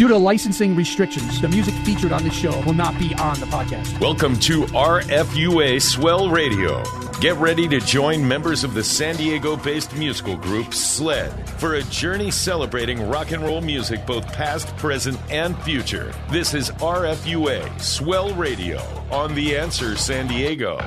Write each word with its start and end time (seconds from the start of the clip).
Due 0.00 0.08
to 0.08 0.16
licensing 0.16 0.74
restrictions, 0.74 1.42
the 1.42 1.48
music 1.48 1.74
featured 1.84 2.10
on 2.10 2.24
this 2.24 2.32
show 2.32 2.58
will 2.62 2.72
not 2.72 2.98
be 2.98 3.14
on 3.16 3.38
the 3.38 3.44
podcast. 3.44 4.00
Welcome 4.00 4.34
to 4.40 4.62
RFUA 4.68 5.82
Swell 5.82 6.30
Radio. 6.30 6.82
Get 7.20 7.36
ready 7.36 7.68
to 7.68 7.80
join 7.80 8.26
members 8.26 8.64
of 8.64 8.72
the 8.72 8.82
San 8.82 9.16
Diego 9.16 9.56
based 9.56 9.94
musical 9.94 10.38
group 10.38 10.72
SLED 10.72 11.50
for 11.50 11.74
a 11.74 11.82
journey 11.82 12.30
celebrating 12.30 13.10
rock 13.10 13.32
and 13.32 13.42
roll 13.42 13.60
music 13.60 14.06
both 14.06 14.26
past, 14.32 14.74
present, 14.78 15.20
and 15.28 15.54
future. 15.64 16.14
This 16.30 16.54
is 16.54 16.70
RFUA 16.70 17.78
Swell 17.78 18.34
Radio 18.36 18.78
on 19.10 19.34
The 19.34 19.54
Answer 19.58 19.98
San 19.98 20.28
Diego. 20.28 20.78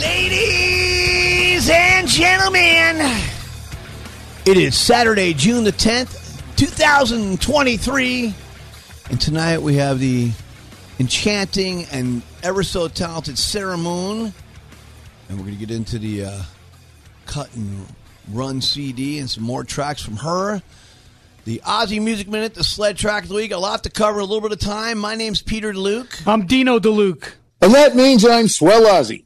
Ladies 0.00 1.68
and 1.68 2.08
gentlemen, 2.08 3.02
it 4.46 4.56
is 4.56 4.74
Saturday, 4.78 5.34
June 5.34 5.64
the 5.64 5.72
10th, 5.72 6.19
2023. 6.60 8.34
And 9.08 9.18
tonight 9.18 9.62
we 9.62 9.76
have 9.76 9.98
the 9.98 10.30
enchanting 10.98 11.86
and 11.86 12.20
ever 12.42 12.62
so 12.62 12.86
talented 12.86 13.38
Sarah 13.38 13.78
Moon. 13.78 14.34
And 15.30 15.38
we're 15.38 15.44
going 15.44 15.58
to 15.58 15.66
get 15.66 15.70
into 15.74 15.98
the 15.98 16.26
uh, 16.26 16.42
cut 17.24 17.48
and 17.54 17.86
run 18.30 18.60
CD 18.60 19.20
and 19.20 19.30
some 19.30 19.42
more 19.42 19.64
tracks 19.64 20.02
from 20.02 20.16
her. 20.16 20.60
The 21.46 21.62
Aussie 21.64 22.02
Music 22.02 22.28
Minute, 22.28 22.52
the 22.52 22.62
sled 22.62 22.98
track 22.98 23.22
of 23.22 23.30
the 23.30 23.36
week. 23.36 23.52
A 23.52 23.56
lot 23.56 23.82
to 23.84 23.90
cover, 23.90 24.18
a 24.18 24.24
little 24.24 24.42
bit 24.42 24.52
of 24.52 24.58
time. 24.58 24.98
My 24.98 25.14
name's 25.14 25.40
Peter 25.40 25.72
DeLuke. 25.72 26.26
I'm 26.26 26.44
Dino 26.44 26.78
DeLuke. 26.78 27.26
And 27.62 27.72
that 27.72 27.96
means 27.96 28.22
I'm 28.26 28.48
Swell 28.48 28.82
Ozzy. 28.82 29.24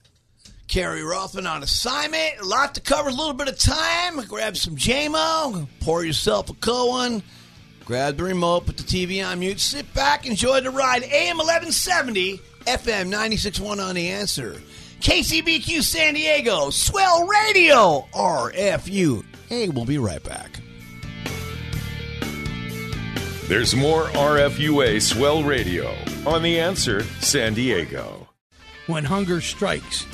Carrie 0.74 1.04
Rothman 1.04 1.46
on 1.46 1.62
assignment. 1.62 2.40
A 2.40 2.44
lot 2.44 2.74
to 2.74 2.80
cover, 2.80 3.08
a 3.08 3.12
little 3.12 3.32
bit 3.32 3.46
of 3.46 3.56
time. 3.56 4.16
Grab 4.26 4.56
some 4.56 4.74
JMO, 4.74 5.68
pour 5.78 6.04
yourself 6.04 6.50
a 6.50 6.54
Cohen, 6.54 7.22
grab 7.84 8.16
the 8.16 8.24
remote, 8.24 8.66
put 8.66 8.76
the 8.76 8.82
TV 8.82 9.24
on 9.24 9.38
mute, 9.38 9.60
sit 9.60 9.94
back, 9.94 10.26
enjoy 10.26 10.60
the 10.62 10.72
ride. 10.72 11.04
AM 11.04 11.36
1170, 11.36 12.38
FM 12.66 13.04
961 13.04 13.78
on 13.78 13.94
the 13.94 14.08
answer. 14.08 14.60
KCBQ 14.98 15.80
San 15.80 16.14
Diego, 16.14 16.70
Swell 16.70 17.24
Radio, 17.24 18.04
RFU. 18.12 19.24
Hey, 19.48 19.68
we'll 19.68 19.84
be 19.84 19.98
right 19.98 20.24
back. 20.24 20.58
There's 23.46 23.76
more 23.76 24.06
RFUA 24.06 25.00
Swell 25.00 25.44
Radio 25.44 25.94
on 26.26 26.42
The 26.42 26.58
Answer 26.58 27.04
San 27.20 27.54
Diego. 27.54 28.28
When 28.88 29.04
hunger 29.04 29.40
strikes, 29.40 30.04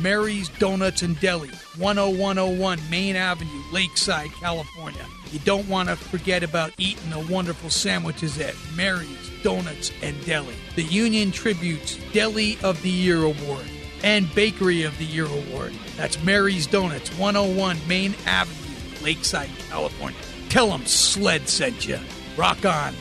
Mary's 0.00 0.48
Donuts 0.48 1.02
and 1.02 1.18
Deli, 1.20 1.50
10101 1.76 2.78
Main 2.90 3.16
Avenue, 3.16 3.62
Lakeside, 3.72 4.30
California. 4.32 5.04
You 5.32 5.38
don't 5.40 5.68
want 5.68 5.88
to 5.88 5.96
forget 5.96 6.42
about 6.42 6.72
eating 6.78 7.10
the 7.10 7.32
wonderful 7.32 7.70
sandwiches 7.70 8.38
at 8.38 8.54
Mary's 8.76 9.30
Donuts 9.42 9.90
and 10.02 10.22
Deli. 10.24 10.54
The 10.76 10.82
Union-Tribune's 10.82 11.98
Deli 12.12 12.58
of 12.62 12.80
the 12.82 12.90
Year 12.90 13.22
Award 13.22 13.66
and 14.02 14.32
Bakery 14.34 14.82
of 14.82 14.96
the 14.98 15.04
Year 15.04 15.26
Award. 15.26 15.72
That's 15.96 16.22
Mary's 16.22 16.66
Donuts, 16.66 17.10
101 17.18 17.78
Main 17.88 18.14
Avenue, 18.26 19.02
Lakeside, 19.02 19.50
California. 19.70 20.18
Tell 20.50 20.68
them 20.68 20.84
Sled 20.86 21.48
sent 21.48 21.88
you. 21.88 21.98
Rock 22.36 22.64
on. 22.64 22.94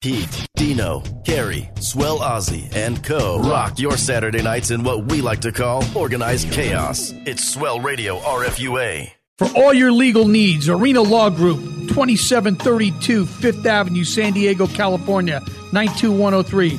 Pete, 0.00 0.46
Dino, 0.54 1.02
Carrie, 1.24 1.68
Swell 1.80 2.20
Ozzy, 2.20 2.72
and 2.72 3.02
Co. 3.02 3.40
rock 3.40 3.80
your 3.80 3.96
Saturday 3.96 4.42
nights 4.42 4.70
in 4.70 4.84
what 4.84 5.10
we 5.10 5.20
like 5.20 5.40
to 5.40 5.50
call 5.50 5.82
organized 5.96 6.52
chaos. 6.52 7.12
It's 7.26 7.52
Swell 7.52 7.80
Radio 7.80 8.18
RFUA. 8.20 9.10
For 9.38 9.48
all 9.56 9.74
your 9.74 9.90
legal 9.90 10.28
needs, 10.28 10.68
Arena 10.68 11.02
Law 11.02 11.30
Group, 11.30 11.58
2732 11.88 13.26
Fifth 13.26 13.66
Avenue, 13.66 14.04
San 14.04 14.34
Diego, 14.34 14.68
California, 14.68 15.40
92103. 15.72 16.78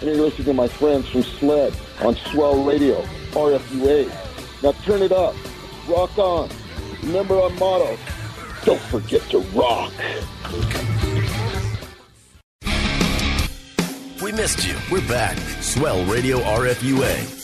and 0.00 0.10
you're 0.10 0.16
listening 0.16 0.46
to 0.46 0.52
my 0.52 0.68
friends 0.68 1.08
from 1.08 1.22
SLED 1.22 1.74
on 2.04 2.16
Swell 2.16 2.62
Radio, 2.64 3.00
RFUA. 3.32 4.12
Now 4.62 4.72
turn 4.84 5.02
it 5.02 5.12
up. 5.12 5.34
Rock 5.88 6.16
on. 6.18 6.50
Remember 7.02 7.40
our 7.40 7.50
motto. 7.50 7.96
Don't 8.64 8.80
forget 8.82 9.22
to 9.30 9.38
rock. 9.54 9.92
We 14.22 14.32
missed 14.32 14.66
you. 14.66 14.76
We're 14.90 15.06
back. 15.08 15.38
Swell 15.62 16.04
Radio 16.06 16.38
RFUA. 16.40 17.34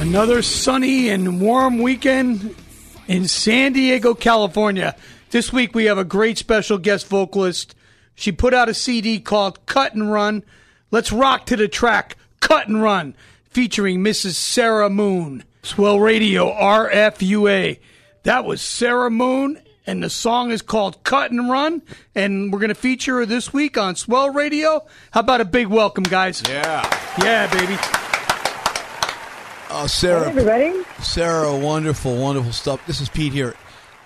Another 0.00 0.42
sunny 0.42 1.08
and 1.08 1.40
warm 1.40 1.78
weekend 1.78 2.54
in 3.06 3.28
San 3.28 3.74
Diego, 3.74 4.14
California. 4.14 4.96
This 5.30 5.52
week 5.52 5.74
we 5.74 5.84
have 5.84 5.98
a 5.98 6.04
great 6.04 6.38
special 6.38 6.78
guest 6.78 7.06
vocalist. 7.06 7.74
She 8.14 8.32
put 8.32 8.54
out 8.54 8.68
a 8.68 8.74
CD 8.74 9.20
called 9.20 9.66
Cut 9.66 9.94
and 9.94 10.10
Run. 10.10 10.42
Let's 10.94 11.10
rock 11.10 11.46
to 11.46 11.56
the 11.56 11.66
track 11.66 12.16
Cut 12.38 12.68
and 12.68 12.80
Run, 12.80 13.16
featuring 13.50 13.98
Mrs. 13.98 14.34
Sarah 14.34 14.88
Moon. 14.88 15.42
Swell 15.64 15.98
Radio 15.98 16.52
RFUA. 16.52 17.80
That 18.22 18.44
was 18.44 18.62
Sarah 18.62 19.10
Moon, 19.10 19.60
and 19.88 20.04
the 20.04 20.08
song 20.08 20.52
is 20.52 20.62
called 20.62 21.02
Cut 21.02 21.32
and 21.32 21.50
Run. 21.50 21.82
And 22.14 22.52
we're 22.52 22.60
going 22.60 22.68
to 22.68 22.76
feature 22.76 23.16
her 23.16 23.26
this 23.26 23.52
week 23.52 23.76
on 23.76 23.96
Swell 23.96 24.30
Radio. 24.30 24.86
How 25.10 25.18
about 25.18 25.40
a 25.40 25.44
big 25.44 25.66
welcome, 25.66 26.04
guys? 26.04 26.40
Yeah. 26.48 26.88
Yeah, 27.20 27.52
baby. 27.52 27.76
Oh, 29.70 29.88
Sarah. 29.88 30.30
Hey, 30.30 30.30
everybody. 30.30 31.02
Sarah, 31.02 31.56
wonderful, 31.56 32.16
wonderful 32.16 32.52
stuff. 32.52 32.86
This 32.86 33.00
is 33.00 33.08
Pete 33.08 33.32
here. 33.32 33.56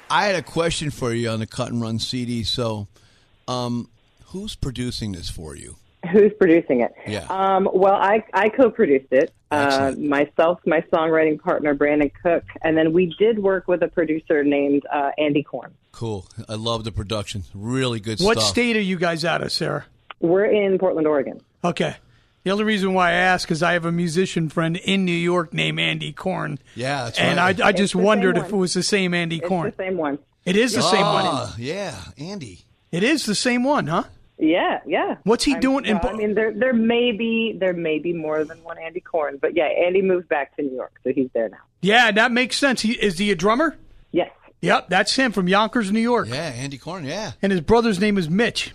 I 0.09 0.25
had 0.25 0.37
a 0.37 0.43
question 0.43 0.91
for 0.91 1.13
you 1.13 1.29
on 1.29 1.41
the 1.41 1.47
Cut 1.47 1.71
and 1.71 1.83
Run 1.83 1.99
CD. 1.99 2.45
So, 2.45 2.89
um, 3.47 3.91
who's 4.29 4.57
producing 4.57 5.13
this 5.13 5.29
for 5.29 5.55
you? 5.55 5.77
Who's 6.13 6.33
producing 6.39 6.81
it? 6.81 6.95
Yeah. 7.07 7.27
Um, 7.29 7.69
well, 7.73 7.95
I, 7.95 8.25
I 8.33 8.49
co-produced 8.49 9.13
it. 9.13 9.33
Uh, 9.51 9.95
myself, 9.99 10.61
my 10.67 10.81
songwriting 10.93 11.41
partner, 11.41 11.75
Brandon 11.75 12.11
Cook, 12.23 12.45
and 12.63 12.77
then 12.77 12.93
we 12.93 13.15
did 13.19 13.39
work 13.39 13.67
with 13.67 13.83
a 13.83 13.89
producer 13.89 14.45
named 14.45 14.85
uh, 14.93 15.11
Andy 15.19 15.43
Korn. 15.43 15.73
Cool. 15.91 16.27
I 16.49 16.55
love 16.55 16.85
the 16.85 16.93
production. 16.93 17.45
Really 17.55 17.99
good 17.99 18.21
What 18.21 18.39
stuff. 18.39 18.51
state 18.51 18.77
are 18.77 18.81
you 18.81 18.97
guys 18.97 19.25
out 19.25 19.43
of, 19.43 19.51
Sarah? 19.51 19.87
We're 20.21 20.45
in 20.45 20.79
Portland, 20.79 21.07
Oregon. 21.07 21.41
Okay. 21.65 21.97
The 22.45 22.51
only 22.53 22.65
reason 22.65 22.95
why 22.95 23.09
I 23.11 23.13
ask 23.15 23.51
is 23.51 23.63
I 23.63 23.73
have 23.73 23.85
a 23.85 23.93
musician 23.93 24.49
friend 24.49 24.77
in 24.77 25.05
New 25.05 25.13
York 25.13 25.53
named 25.53 25.81
Andy 25.81 26.13
Korn. 26.13 26.59
Yeah, 26.75 27.05
that's 27.05 27.19
and 27.19 27.39
right. 27.39 27.61
I, 27.61 27.69
I 27.69 27.73
just 27.73 27.95
wondered 27.97 28.37
if 28.39 28.47
it 28.47 28.57
was 28.57 28.75
the 28.75 28.83
same 28.83 29.13
Andy 29.15 29.39
It's 29.39 29.49
Korn. 29.49 29.71
the 29.77 29.83
same 29.83 29.97
one. 29.97 30.19
It 30.45 30.57
is 30.57 30.75
the 30.75 30.83
same 30.83 31.05
one. 31.05 31.25
Ah, 31.27 31.55
yeah, 31.59 31.97
Andy. 32.17 32.61
It 32.93 33.03
is 33.03 33.27
the 33.27 33.35
same 33.35 33.65
one, 33.65 33.87
huh? 33.89 34.05
Yeah, 34.39 34.81
yeah. 34.87 35.17
What's 35.25 35.45
he 35.45 35.53
I'm- 35.53 35.61
doing 35.61 35.85
in 35.85 35.99
well, 36.03 36.13
I 36.15 36.17
mean, 36.17 36.35
there 36.35 36.53
there 36.53 36.73
may 36.73 37.13
be 37.13 37.57
there 37.59 37.73
may 37.73 37.99
be 37.99 38.13
more 38.13 38.45
than 38.45 38.63
one 38.63 38.79
Andy 38.79 39.01
Korn, 39.01 39.39
but 39.41 39.57
yeah, 39.57 39.65
Andy 39.67 40.01
moved 40.03 40.29
back 40.29 40.55
to 40.57 40.63
New 40.63 40.75
York, 40.75 40.93
so 41.03 41.13
he's 41.13 41.29
there 41.35 41.49
now. 41.49 41.59
Yeah, 41.81 42.11
that 42.13 42.31
makes 42.33 42.57
sense. 42.57 42.81
He, 42.81 42.93
is 42.93 43.19
he 43.19 43.31
a 43.31 43.35
drummer? 43.37 43.77
Yes. 44.13 44.31
Yep, 44.61 44.89
that's 44.89 45.15
him 45.15 45.31
from 45.33 45.47
Yonkers, 45.49 45.93
New 45.93 46.01
York. 46.01 46.29
Yeah, 46.29 46.37
Andy 46.37 46.79
Korn. 46.79 47.05
Yeah, 47.05 47.33
And 47.43 47.53
his 47.53 47.61
brother's 47.61 48.01
name 48.01 48.19
is 48.19 48.29
Mitch, 48.29 48.73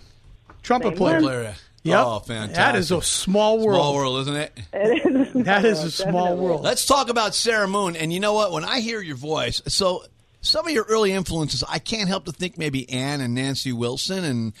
trumpet 0.62 0.88
Same 0.90 0.96
player. 0.96 1.20
player. 1.20 1.54
Yep. 1.82 1.98
Oh, 1.98 2.18
fantastic. 2.20 2.56
That 2.56 2.76
is 2.76 2.90
a 2.90 3.02
small 3.02 3.58
world. 3.58 3.76
Small 3.78 3.94
world, 3.94 4.20
isn't 4.22 4.36
it? 4.36 4.58
it 4.72 5.16
is 5.36 5.44
that 5.44 5.64
is 5.66 5.84
a 5.84 5.90
small 5.90 6.34
world. 6.36 6.62
Let's 6.62 6.86
talk 6.86 7.10
about 7.10 7.34
Sarah 7.34 7.68
Moon. 7.68 7.94
And 7.96 8.10
you 8.10 8.20
know 8.20 8.32
what? 8.32 8.52
When 8.52 8.64
I 8.64 8.80
hear 8.80 9.02
your 9.02 9.16
voice, 9.16 9.60
so 9.68 10.04
some 10.40 10.66
of 10.66 10.72
your 10.72 10.84
early 10.88 11.12
influences, 11.12 11.62
I 11.68 11.78
can't 11.78 12.08
help 12.08 12.24
to 12.24 12.32
think 12.32 12.56
maybe 12.56 12.88
Anne 12.88 13.20
and 13.20 13.34
Nancy 13.34 13.70
Wilson. 13.74 14.24
And 14.24 14.52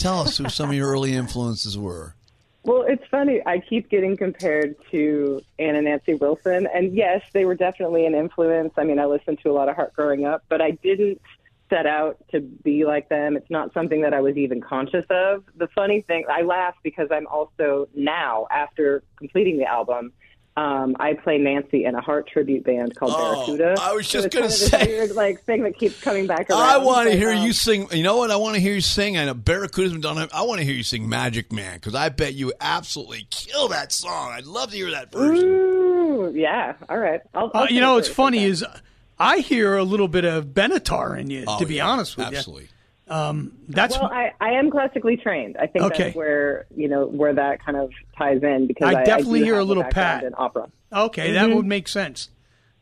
tell 0.00 0.20
us 0.20 0.38
who 0.38 0.48
some 0.48 0.70
of 0.70 0.74
your 0.74 0.88
early 0.88 1.12
influences 1.14 1.78
were. 1.78 2.14
Well, 2.62 2.82
it's 2.82 3.04
funny. 3.10 3.40
I 3.46 3.60
keep 3.60 3.88
getting 3.88 4.16
compared 4.16 4.74
to 4.90 5.40
Ann 5.58 5.76
and 5.76 5.84
Nancy 5.86 6.14
Wilson, 6.14 6.66
and 6.74 6.94
yes, 6.94 7.22
they 7.32 7.44
were 7.44 7.54
definitely 7.54 8.04
an 8.04 8.14
influence. 8.14 8.74
I 8.76 8.84
mean, 8.84 8.98
I 8.98 9.06
listened 9.06 9.38
to 9.44 9.50
a 9.50 9.52
lot 9.52 9.68
of 9.68 9.76
Heart 9.76 9.94
growing 9.94 10.26
up, 10.26 10.44
but 10.48 10.60
I 10.60 10.72
didn't 10.72 11.20
set 11.70 11.86
out 11.86 12.18
to 12.32 12.40
be 12.40 12.84
like 12.84 13.08
them. 13.08 13.36
It's 13.36 13.48
not 13.48 13.72
something 13.72 14.02
that 14.02 14.12
I 14.12 14.20
was 14.20 14.36
even 14.36 14.60
conscious 14.60 15.06
of. 15.08 15.44
The 15.56 15.68
funny 15.68 16.02
thing, 16.02 16.24
I 16.28 16.42
laugh 16.42 16.74
because 16.82 17.08
I'm 17.10 17.26
also 17.28 17.88
now, 17.94 18.46
after 18.50 19.02
completing 19.16 19.56
the 19.56 19.66
album, 19.66 20.12
um, 20.60 20.96
I 21.00 21.14
play 21.14 21.38
Nancy 21.38 21.84
in 21.84 21.94
a 21.94 22.00
Heart 22.00 22.26
tribute 22.28 22.64
band 22.64 22.94
called 22.94 23.12
Oh, 23.14 23.34
Barracuda. 23.46 23.76
I 23.80 23.92
was 23.94 24.06
just 24.08 24.26
it's 24.26 24.34
gonna 24.34 24.42
kind 24.48 24.52
this 24.52 24.68
say. 24.68 24.86
weird, 24.86 25.12
like 25.12 25.42
thing 25.44 25.62
that 25.62 25.78
keeps 25.78 26.00
coming 26.00 26.26
back 26.26 26.50
around. 26.50 26.60
I 26.60 26.78
want 26.78 27.08
to 27.10 27.16
hear 27.16 27.30
um, 27.32 27.42
you 27.44 27.52
sing. 27.52 27.88
You 27.92 28.02
know 28.02 28.18
what? 28.18 28.30
I 28.30 28.36
want 28.36 28.56
to 28.56 28.60
hear 28.60 28.74
you 28.74 28.80
sing. 28.80 29.16
I 29.16 29.24
know 29.24 29.34
Barracuda's 29.34 29.92
been 29.92 30.00
done. 30.02 30.28
I 30.32 30.42
want 30.42 30.58
to 30.58 30.64
hear 30.64 30.74
you 30.74 30.82
sing 30.82 31.08
Magic 31.08 31.50
Man 31.52 31.74
because 31.76 31.94
I 31.94 32.08
bet 32.10 32.34
you 32.34 32.52
absolutely 32.60 33.26
kill 33.30 33.68
that 33.68 33.92
song. 33.92 34.32
I'd 34.32 34.44
love 34.44 34.70
to 34.70 34.76
hear 34.76 34.90
that 34.90 35.10
version. 35.12 35.48
Ooh, 35.48 36.32
yeah. 36.34 36.74
All 36.88 36.98
right. 36.98 37.20
I'll, 37.34 37.50
I'll 37.54 37.62
Uh, 37.62 37.66
you 37.70 37.80
know, 37.80 37.92
it 37.92 37.96
what's 37.96 38.08
for 38.08 38.14
funny 38.14 38.44
is 38.44 38.64
I 39.18 39.38
hear 39.38 39.76
a 39.76 39.84
little 39.84 40.08
bit 40.08 40.24
of 40.24 40.46
Benatar 40.46 41.18
in 41.18 41.30
you, 41.30 41.44
Oh, 41.48 41.58
to 41.58 41.66
be 41.66 41.76
yeah, 41.76 41.86
honest 41.88 42.16
with 42.16 42.30
you. 42.32 42.36
absolutely. 42.36 42.64
you. 42.64 42.68
Um, 43.10 43.52
that's 43.68 43.98
well, 43.98 44.10
I, 44.10 44.32
I 44.40 44.50
am 44.52 44.70
classically 44.70 45.16
trained. 45.16 45.56
I 45.58 45.66
think 45.66 45.84
Okay. 45.86 46.04
that's 46.04 46.16
where 46.16 46.66
you 46.74 46.88
know 46.88 47.06
where 47.06 47.34
that 47.34 47.64
kind 47.64 47.76
of 47.76 47.90
ties 48.16 48.42
in 48.42 48.66
because 48.68 48.94
I 48.94 49.00
I, 49.00 49.04
definitely 49.04 49.40
do 49.40 49.46
hear 49.46 49.58
a 49.58 49.64
little 49.64 49.84
pat. 49.84 50.22
in 50.24 50.32
opera. 50.36 50.70
okay. 50.92 51.32
That 51.32 51.50
would 51.50 51.66
make 51.66 51.88
sense. 51.88 52.30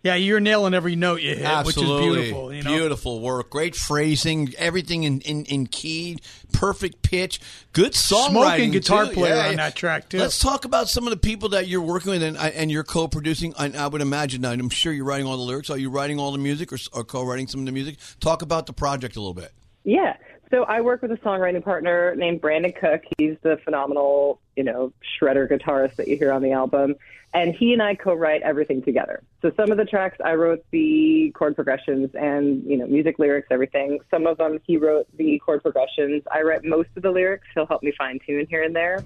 Yeah, 0.05 0.15
you're 0.15 0.39
nailing 0.39 0.75
every 0.75 0.95
note 0.95 1.23
you 1.23 1.35
hit, 1.35 1.45
Absolutely. 1.45 1.93
which 2.11 2.19
is 2.19 2.23
beautiful. 2.23 2.55
You 2.55 2.63
know? 2.63 2.71
Beautiful 2.71 3.21
work. 3.21 3.51
Great 3.51 3.75
phrasing. 3.75 4.55
Everything 4.57 5.03
in, 5.03 5.21
in, 5.23 5.45
in 5.47 5.67
key. 5.67 6.19
Perfect 6.53 7.03
pitch. 7.03 7.41
Good 7.73 7.95
songwriting. 7.95 8.31
Smoking 8.31 8.71
guitar 8.71 9.07
too. 9.07 9.13
player 9.15 9.35
Yeah, 9.35 9.49
on 9.49 9.57
that 9.57 9.75
track 9.75 10.09
too. 10.09 10.19
Let's 10.19 10.39
talk 10.39 10.65
about 10.65 10.89
some 10.89 11.09
of 11.09 11.11
the 11.11 11.17
people 11.17 11.49
that 11.49 11.67
you're 11.67 11.83
working 11.83 12.13
with 12.13 12.23
and, 12.23 12.37
and 12.37 12.71
you're 12.71 12.85
co-producing. 12.85 13.55
I, 13.59 13.73
I 13.77 13.89
would 13.89 14.01
imagine. 14.01 14.45
I'm 14.45 14.69
sure 14.69 14.93
you're 14.93 15.05
writing 15.05 15.27
all 15.27 15.37
the 15.37 15.43
lyrics. 15.43 15.69
Are 15.69 15.77
you 15.77 15.91
writing 15.91 16.21
all 16.21 16.31
the 16.31 16.39
music 16.39 16.73
or, 16.73 16.79
or 16.93 17.03
co-writing 17.03 17.49
some 17.49 17.59
of 17.61 17.67
the 17.67 17.73
music? 17.73 17.97
Talk 18.21 18.43
about 18.43 18.67
the 18.67 18.73
project 18.73 19.17
a 19.17 19.21
little 19.21 19.35
bit. 19.35 19.53
Yeah. 19.89 20.19
So 20.51 20.65
I 20.65 20.83
work 20.83 21.01
with 21.01 21.13
a 21.13 21.17
songwriting 21.17 21.65
partner 21.65 22.15
named 22.15 22.43
Brandon 22.43 22.73
Cook. 22.73 23.05
He's 23.17 23.37
the 23.43 23.59
phenomenal, 23.65 24.39
you 24.55 24.63
know, 24.63 24.93
shredder 25.19 25.51
guitarist 25.51 25.97
that 25.97 26.09
you 26.09 26.17
hear 26.19 26.31
on 26.31 26.43
the 26.43 26.53
album. 26.53 26.97
And 27.33 27.55
he 27.55 27.73
and 27.73 27.83
I 27.83 27.95
co-write 27.95 28.43
everything 28.43 28.83
together. 28.83 29.23
So 29.41 29.51
some 29.57 29.71
of 29.71 29.79
the 29.79 29.87
tracks 29.87 30.19
I 30.23 30.35
wrote 30.35 30.63
the 30.73 31.31
chord 31.35 31.55
progressions 31.55 32.11
and, 32.15 32.63
you 32.65 32.77
know, 32.77 32.87
music 32.87 33.19
lyrics, 33.19 33.49
everything. 33.51 34.01
Some 34.11 34.27
of 34.27 34.37
them 34.37 34.59
he 34.67 34.77
wrote 34.77 35.07
the 35.17 35.39
chord 35.39 35.63
progressions. 35.63 36.23
I 36.31 36.43
write 36.43 36.65
most 36.65 36.91
of 36.95 37.03
the 37.03 37.11
lyrics. 37.11 37.47
He'll 37.55 37.67
help 37.67 37.83
me 37.83 37.93
fine 37.97 38.19
tune 38.27 38.47
here 38.51 38.63
and 38.63 38.77
there. 38.77 39.03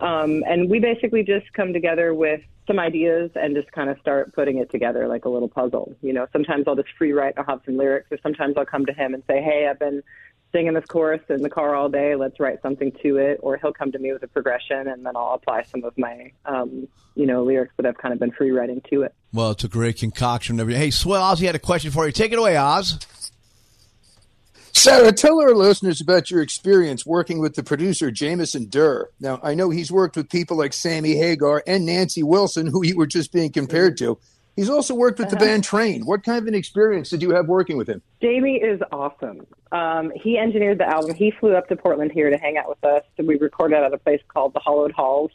Um, 0.00 0.42
and 0.48 0.68
we 0.68 0.80
basically 0.80 1.22
just 1.22 1.52
come 1.52 1.72
together 1.72 2.12
with 2.12 2.40
some 2.66 2.78
ideas 2.78 3.30
and 3.34 3.54
just 3.54 3.70
kind 3.72 3.90
of 3.90 3.98
start 4.00 4.34
putting 4.34 4.58
it 4.58 4.70
together 4.70 5.06
like 5.06 5.24
a 5.24 5.28
little 5.28 5.48
puzzle. 5.48 5.94
You 6.02 6.12
know, 6.12 6.26
sometimes 6.32 6.64
I'll 6.66 6.76
just 6.76 6.88
free 6.96 7.12
write, 7.12 7.34
I'll 7.36 7.44
have 7.44 7.60
some 7.64 7.76
lyrics, 7.76 8.10
or 8.10 8.18
sometimes 8.22 8.56
I'll 8.56 8.66
come 8.66 8.86
to 8.86 8.92
him 8.92 9.14
and 9.14 9.22
say, 9.26 9.42
hey, 9.42 9.68
I've 9.68 9.78
been 9.78 10.02
singing 10.54 10.74
this 10.74 10.84
chorus 10.86 11.20
in 11.28 11.42
the 11.42 11.50
car 11.50 11.74
all 11.74 11.88
day, 11.88 12.14
let's 12.14 12.38
write 12.38 12.62
something 12.62 12.92
to 13.02 13.16
it. 13.16 13.40
Or 13.42 13.56
he'll 13.56 13.72
come 13.72 13.90
to 13.92 13.98
me 13.98 14.12
with 14.12 14.22
a 14.22 14.28
progression 14.28 14.86
and 14.88 15.04
then 15.04 15.16
I'll 15.16 15.34
apply 15.34 15.64
some 15.64 15.84
of 15.84 15.96
my, 15.98 16.30
um, 16.46 16.86
you 17.14 17.26
know, 17.26 17.42
lyrics 17.42 17.74
that 17.76 17.86
I've 17.86 17.98
kind 17.98 18.14
of 18.14 18.20
been 18.20 18.30
free 18.30 18.50
writing 18.50 18.80
to 18.90 19.02
it. 19.02 19.14
Well, 19.32 19.50
it's 19.50 19.64
a 19.64 19.68
great 19.68 19.98
concoction. 19.98 20.58
Hey, 20.68 20.90
Swell 20.90 21.22
Ozzy 21.22 21.46
had 21.46 21.54
a 21.54 21.58
question 21.58 21.90
for 21.90 22.06
you. 22.06 22.12
Take 22.12 22.32
it 22.32 22.38
away, 22.38 22.56
Oz. 22.56 22.98
Sarah, 24.72 25.12
tell 25.12 25.40
our 25.40 25.54
listeners 25.54 26.00
about 26.00 26.30
your 26.30 26.42
experience 26.42 27.06
working 27.06 27.40
with 27.40 27.54
the 27.54 27.62
producer 27.62 28.10
Jameson 28.10 28.68
Durr. 28.68 29.08
Now, 29.20 29.40
I 29.42 29.54
know 29.54 29.70
he's 29.70 29.90
worked 29.90 30.16
with 30.16 30.28
people 30.28 30.58
like 30.58 30.72
Sammy 30.72 31.16
Hagar 31.16 31.62
and 31.66 31.86
Nancy 31.86 32.22
Wilson, 32.22 32.66
who 32.66 32.84
you 32.84 32.96
were 32.96 33.06
just 33.06 33.32
being 33.32 33.50
compared 33.50 33.96
to. 33.98 34.18
He's 34.56 34.70
also 34.70 34.94
worked 34.94 35.18
with 35.18 35.30
the 35.30 35.36
Uh-huh. 35.36 35.44
band 35.46 35.64
Train. 35.64 36.02
What 36.06 36.22
kind 36.22 36.38
of 36.38 36.46
an 36.46 36.54
experience 36.54 37.10
did 37.10 37.22
you 37.22 37.30
have 37.32 37.48
working 37.48 37.76
with 37.76 37.88
him? 37.88 38.02
Jamie 38.22 38.56
is 38.56 38.80
awesome. 38.92 39.46
Um, 39.72 40.12
he 40.14 40.38
engineered 40.38 40.78
the 40.78 40.88
album. 40.88 41.14
He 41.14 41.32
flew 41.32 41.54
up 41.56 41.68
to 41.68 41.76
Portland 41.76 42.12
here 42.12 42.30
to 42.30 42.36
hang 42.38 42.56
out 42.56 42.68
with 42.68 42.82
us. 42.84 43.02
We 43.18 43.36
recorded 43.36 43.76
at 43.82 43.92
a 43.92 43.98
place 43.98 44.20
called 44.28 44.54
the 44.54 44.60
Hollowed 44.60 44.92
Halls. 44.92 45.32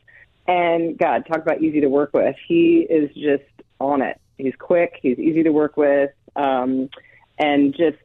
And 0.48 0.98
God, 0.98 1.26
talk 1.28 1.42
about 1.42 1.62
easy 1.62 1.82
to 1.82 1.88
work 1.90 2.12
with. 2.14 2.36
He 2.48 2.88
is 2.90 3.14
just 3.14 3.44
on 3.80 4.02
it. 4.02 4.20
He's 4.38 4.56
quick. 4.58 4.98
He's 5.02 5.20
easy 5.20 5.44
to 5.44 5.52
work 5.52 5.76
with, 5.78 6.12
um, 6.36 6.90
and 7.38 7.76
just 7.76 7.98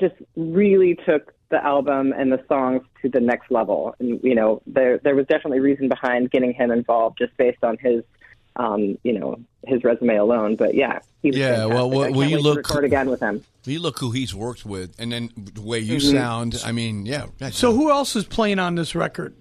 just 0.00 0.14
really 0.36 0.94
took 1.06 1.34
the 1.50 1.62
album 1.62 2.14
and 2.16 2.32
the 2.32 2.42
songs 2.48 2.82
to 3.02 3.10
the 3.10 3.20
next 3.20 3.50
level. 3.50 3.94
And 4.00 4.18
you 4.24 4.34
know, 4.34 4.62
there 4.66 4.98
there 4.98 5.14
was 5.14 5.26
definitely 5.26 5.60
reason 5.60 5.88
behind 5.90 6.30
getting 6.30 6.54
him 6.54 6.70
involved, 6.70 7.18
just 7.18 7.36
based 7.36 7.62
on 7.62 7.76
his 7.78 8.02
um, 8.56 8.98
you 9.02 9.18
know 9.18 9.38
his 9.66 9.84
resume 9.84 10.16
alone. 10.16 10.56
But 10.56 10.74
yeah, 10.74 11.00
he 11.22 11.28
was 11.30 11.36
Yeah, 11.38 11.48
fantastic. 11.68 11.74
well, 11.74 11.90
well, 11.90 12.00
I 12.00 12.04
can't 12.06 12.16
will 12.16 12.24
you 12.28 12.40
look- 12.40 12.56
record 12.58 12.84
again 12.84 13.08
with 13.10 13.20
him. 13.20 13.44
You 13.64 13.78
look 13.80 13.98
who 14.00 14.10
he's 14.10 14.34
worked 14.34 14.66
with, 14.66 14.94
and 14.98 15.12
then 15.12 15.30
the 15.36 15.60
way 15.62 15.78
you 15.78 15.96
Mhm. 15.98 16.10
sound. 16.12 16.60
I 16.64 16.72
mean, 16.72 17.06
yeah. 17.06 17.26
that's- 17.38 17.56
so 17.56 17.72
who 17.72 17.90
else 17.90 18.16
is 18.16 18.24
playing 18.24 18.58
on 18.58 18.74
this 18.74 18.94
record? 18.94 19.34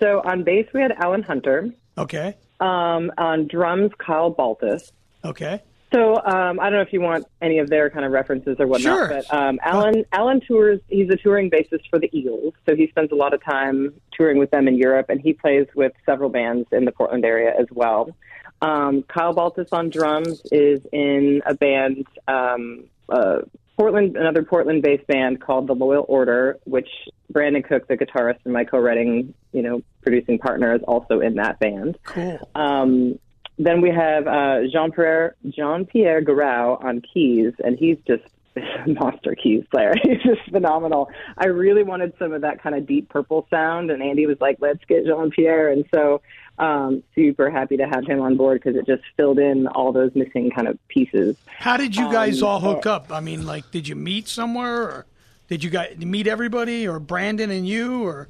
So 0.00 0.22
on 0.24 0.44
bass 0.44 0.66
we 0.72 0.80
had 0.80 0.92
Alan 0.92 1.22
Hunter. 1.22 1.70
Okay. 1.96 2.34
Um, 2.60 3.10
on 3.18 3.46
drums, 3.46 3.90
Kyle 3.98 4.30
Baltus. 4.30 4.92
Okay. 5.24 5.60
So 5.92 6.16
um, 6.16 6.60
I 6.60 6.64
don't 6.64 6.74
know 6.74 6.82
if 6.82 6.92
you 6.92 7.00
want 7.00 7.26
any 7.40 7.58
of 7.58 7.70
their 7.70 7.88
kind 7.88 8.04
of 8.04 8.12
references 8.12 8.56
or 8.58 8.66
whatnot, 8.66 8.96
Sure. 8.96 9.08
but 9.08 9.34
um, 9.34 9.58
Alan 9.62 10.04
Alan 10.12 10.40
tours. 10.40 10.80
He's 10.88 11.08
a 11.10 11.16
touring 11.16 11.50
bassist 11.50 11.88
for 11.88 11.98
the 11.98 12.10
Eagles, 12.12 12.52
so 12.66 12.76
he 12.76 12.88
spends 12.88 13.10
a 13.10 13.14
lot 13.14 13.32
of 13.32 13.42
time 13.42 13.94
touring 14.12 14.38
with 14.38 14.50
them 14.50 14.68
in 14.68 14.76
Europe, 14.76 15.06
and 15.08 15.20
he 15.20 15.32
plays 15.32 15.66
with 15.74 15.92
several 16.04 16.28
bands 16.30 16.68
in 16.72 16.84
the 16.84 16.92
Portland 16.92 17.24
area 17.24 17.54
as 17.58 17.66
well. 17.70 18.14
Um, 18.60 19.02
Kyle 19.04 19.32
Baltus 19.32 19.68
on 19.72 19.88
drums 19.88 20.42
is 20.50 20.80
in 20.92 21.42
a 21.46 21.54
band, 21.54 22.06
um, 22.26 22.84
uh, 23.08 23.38
Portland, 23.78 24.16
another 24.16 24.42
Portland-based 24.42 25.06
band 25.06 25.40
called 25.40 25.68
the 25.68 25.74
Loyal 25.74 26.04
Order, 26.08 26.58
which 26.64 26.88
Brandon 27.30 27.62
Cook, 27.62 27.86
the 27.86 27.96
guitarist 27.96 28.40
and 28.44 28.52
my 28.52 28.64
co-writing, 28.64 29.32
you 29.52 29.62
know, 29.62 29.82
producing 30.02 30.38
partner, 30.40 30.74
is 30.74 30.82
also 30.82 31.20
in 31.20 31.36
that 31.36 31.60
band. 31.60 31.96
Cool. 32.02 32.50
Um, 32.56 33.20
then 33.58 33.80
we 33.80 33.90
have 33.90 34.26
uh, 34.26 34.60
Jean 34.72 34.92
Pierre 34.92 35.34
Jean 35.48 35.84
Pierre 35.84 36.22
Garau 36.22 36.82
on 36.84 37.00
keys, 37.02 37.52
and 37.64 37.78
he's 37.78 37.98
just 38.06 38.22
a 38.56 38.88
monster 38.88 39.34
keys 39.34 39.64
player. 39.70 39.94
He's 40.02 40.22
just 40.22 40.50
phenomenal. 40.50 41.10
I 41.36 41.46
really 41.46 41.82
wanted 41.84 42.12
some 42.18 42.32
of 42.32 42.40
that 42.40 42.60
kind 42.62 42.74
of 42.74 42.86
deep 42.86 43.08
purple 43.08 43.46
sound, 43.50 43.90
and 43.90 44.02
Andy 44.02 44.26
was 44.26 44.40
like, 44.40 44.56
"Let's 44.60 44.84
get 44.86 45.04
Jean 45.04 45.30
Pierre," 45.30 45.68
and 45.70 45.84
so 45.94 46.22
um, 46.58 47.02
super 47.14 47.50
happy 47.50 47.76
to 47.76 47.84
have 47.84 48.04
him 48.04 48.20
on 48.20 48.36
board 48.36 48.60
because 48.60 48.76
it 48.76 48.84
just 48.86 49.02
filled 49.16 49.38
in 49.38 49.68
all 49.68 49.92
those 49.92 50.12
missing 50.16 50.50
kind 50.50 50.66
of 50.66 50.76
pieces. 50.88 51.36
How 51.46 51.76
did 51.76 51.94
you 51.94 52.10
guys 52.10 52.42
Um, 52.42 52.48
all 52.48 52.60
hook 52.60 52.84
up? 52.86 53.12
I 53.12 53.20
mean, 53.20 53.46
like, 53.46 53.70
did 53.70 53.86
you 53.86 53.94
meet 53.94 54.26
somewhere, 54.26 54.82
or 54.82 55.06
did 55.48 55.62
you 55.62 55.70
guys 55.70 55.96
meet 55.98 56.26
everybody, 56.26 56.88
or 56.88 56.98
Brandon 56.98 57.50
and 57.52 57.68
you, 57.68 58.02
or 58.04 58.28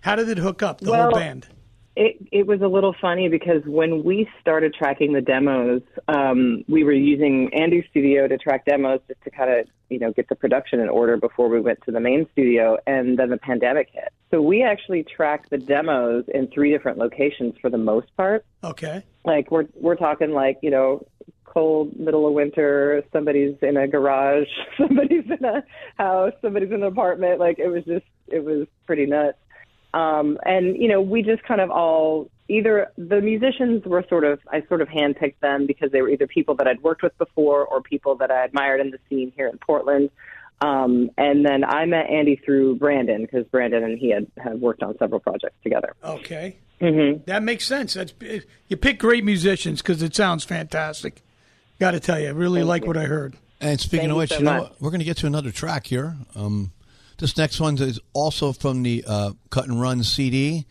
how 0.00 0.14
did 0.14 0.28
it 0.28 0.38
hook 0.38 0.62
up 0.62 0.80
the 0.80 0.92
Well, 0.92 1.10
whole 1.10 1.18
band? 1.18 1.48
It 1.96 2.16
it 2.30 2.46
was 2.46 2.60
a 2.60 2.66
little 2.66 2.94
funny 3.00 3.28
because 3.28 3.62
when 3.64 4.04
we 4.04 4.28
started 4.40 4.74
tracking 4.74 5.12
the 5.12 5.20
demos, 5.22 5.82
um, 6.08 6.62
we 6.68 6.84
were 6.84 6.92
using 6.92 7.50
Andy's 7.54 7.84
studio 7.90 8.28
to 8.28 8.36
track 8.36 8.66
demos 8.66 9.00
just 9.08 9.22
to 9.24 9.30
kind 9.30 9.50
of 9.50 9.66
you 9.88 9.98
know 9.98 10.12
get 10.12 10.28
the 10.28 10.34
production 10.34 10.80
in 10.80 10.88
order 10.88 11.16
before 11.16 11.48
we 11.48 11.60
went 11.60 11.80
to 11.86 11.92
the 11.92 12.00
main 12.00 12.26
studio, 12.32 12.76
and 12.86 13.18
then 13.18 13.30
the 13.30 13.38
pandemic 13.38 13.88
hit. 13.92 14.12
So 14.30 14.42
we 14.42 14.62
actually 14.62 15.04
tracked 15.04 15.50
the 15.50 15.58
demos 15.58 16.24
in 16.34 16.48
three 16.48 16.70
different 16.70 16.98
locations 16.98 17.54
for 17.60 17.70
the 17.70 17.78
most 17.78 18.14
part. 18.16 18.44
Okay. 18.62 19.02
Like 19.24 19.50
we're 19.50 19.66
we're 19.74 19.96
talking 19.96 20.32
like 20.32 20.58
you 20.62 20.70
know 20.70 21.06
cold 21.44 21.98
middle 21.98 22.26
of 22.26 22.34
winter 22.34 23.02
somebody's 23.12 23.56
in 23.62 23.78
a 23.78 23.88
garage 23.88 24.46
somebody's 24.76 25.24
in 25.24 25.42
a 25.42 25.64
house 25.96 26.34
somebody's 26.42 26.68
in 26.68 26.74
an 26.74 26.82
apartment 26.82 27.40
like 27.40 27.58
it 27.58 27.68
was 27.68 27.82
just 27.84 28.04
it 28.28 28.44
was 28.44 28.66
pretty 28.84 29.06
nuts 29.06 29.38
um, 29.96 30.38
and 30.44 30.76
you 30.76 30.88
know, 30.88 31.00
we 31.00 31.22
just 31.22 31.42
kind 31.44 31.60
of 31.60 31.70
all 31.70 32.30
either 32.48 32.92
the 32.98 33.20
musicians 33.20 33.84
were 33.86 34.04
sort 34.08 34.24
of 34.24 34.40
I 34.52 34.62
sort 34.68 34.82
of 34.82 34.88
handpicked 34.88 35.40
them 35.40 35.66
because 35.66 35.90
they 35.90 36.02
were 36.02 36.10
either 36.10 36.26
people 36.26 36.54
that 36.56 36.66
I'd 36.66 36.82
worked 36.82 37.02
with 37.02 37.16
before 37.16 37.64
or 37.64 37.80
people 37.80 38.16
that 38.16 38.30
I 38.30 38.44
admired 38.44 38.80
in 38.80 38.90
the 38.90 38.98
scene 39.08 39.32
here 39.34 39.48
in 39.48 39.58
Portland. 39.58 40.10
Um, 40.60 41.10
and 41.16 41.44
then 41.44 41.64
I 41.64 41.86
met 41.86 42.10
Andy 42.10 42.36
through 42.36 42.76
Brandon 42.76 43.22
because 43.22 43.46
Brandon 43.46 43.84
and 43.84 43.98
he 43.98 44.10
had, 44.10 44.26
had 44.38 44.60
worked 44.60 44.82
on 44.82 44.96
several 44.98 45.20
projects 45.20 45.56
together. 45.62 45.94
Okay. 46.02 46.56
Mm-hmm. 46.80 47.22
That 47.26 47.42
makes 47.42 47.64
sense. 47.64 47.94
That's 47.94 48.12
you 48.68 48.76
pick 48.76 48.98
great 48.98 49.24
musicians 49.24 49.80
because 49.80 50.02
it 50.02 50.14
sounds 50.14 50.44
fantastic. 50.44 51.22
Got 51.78 51.92
to 51.92 52.00
tell 52.00 52.20
you, 52.20 52.28
I 52.28 52.30
really 52.30 52.60
Thank 52.60 52.68
like 52.68 52.82
you. 52.82 52.88
what 52.88 52.96
I 52.98 53.04
heard. 53.04 53.36
And 53.60 53.80
speaking 53.80 54.08
Thank 54.08 54.10
of 54.10 54.14
you 54.14 54.18
which, 54.18 54.30
so 54.30 54.38
you 54.38 54.44
know 54.44 54.52
much. 54.52 54.62
what? 54.62 54.80
We're 54.82 54.90
going 54.90 55.00
to 55.00 55.06
get 55.06 55.16
to 55.18 55.26
another 55.26 55.50
track 55.50 55.86
here. 55.86 56.16
Um, 56.34 56.72
this 57.18 57.36
next 57.36 57.60
one 57.60 57.78
is 57.78 58.00
also 58.12 58.52
from 58.52 58.82
the 58.82 59.04
uh, 59.06 59.32
Cut 59.50 59.66
and 59.66 59.80
Run 59.80 60.02
CD, 60.02 60.66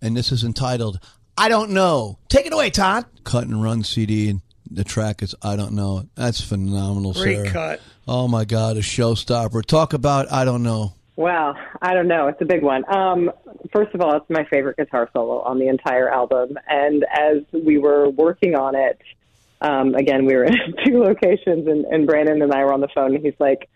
and 0.00 0.16
this 0.16 0.32
is 0.32 0.44
entitled 0.44 0.98
"I 1.36 1.48
Don't 1.48 1.70
Know." 1.70 2.18
Take 2.28 2.46
it 2.46 2.52
away, 2.52 2.70
Todd. 2.70 3.06
Cut 3.24 3.44
and 3.44 3.62
Run 3.62 3.82
CD, 3.84 4.30
and 4.30 4.40
the 4.70 4.84
track 4.84 5.22
is 5.22 5.34
"I 5.42 5.56
Don't 5.56 5.72
Know." 5.72 6.08
That's 6.14 6.40
phenomenal, 6.40 7.12
Great 7.12 7.36
Sarah. 7.36 7.50
cut. 7.50 7.80
Oh 8.08 8.28
my 8.28 8.44
God, 8.44 8.76
a 8.76 8.80
showstopper. 8.80 9.64
Talk 9.64 9.92
about 9.92 10.30
"I 10.32 10.44
Don't 10.44 10.62
Know." 10.62 10.94
Well, 11.16 11.54
I 11.82 11.92
don't 11.92 12.08
know. 12.08 12.28
It's 12.28 12.40
a 12.40 12.46
big 12.46 12.62
one. 12.62 12.82
Um, 12.90 13.30
first 13.74 13.94
of 13.94 14.00
all, 14.00 14.16
it's 14.16 14.30
my 14.30 14.46
favorite 14.50 14.78
guitar 14.78 15.10
solo 15.12 15.42
on 15.42 15.58
the 15.58 15.68
entire 15.68 16.08
album. 16.08 16.56
And 16.66 17.04
as 17.12 17.42
we 17.52 17.76
were 17.76 18.08
working 18.08 18.54
on 18.54 18.74
it, 18.74 18.98
um, 19.60 19.94
again, 19.94 20.24
we 20.24 20.34
were 20.34 20.44
in 20.46 20.54
two 20.82 20.98
locations, 20.98 21.66
and, 21.68 21.84
and 21.84 22.06
Brandon 22.06 22.40
and 22.40 22.50
I 22.54 22.64
were 22.64 22.72
on 22.72 22.80
the 22.80 22.88
phone, 22.94 23.14
and 23.14 23.22
he's 23.22 23.34
like, 23.38 23.68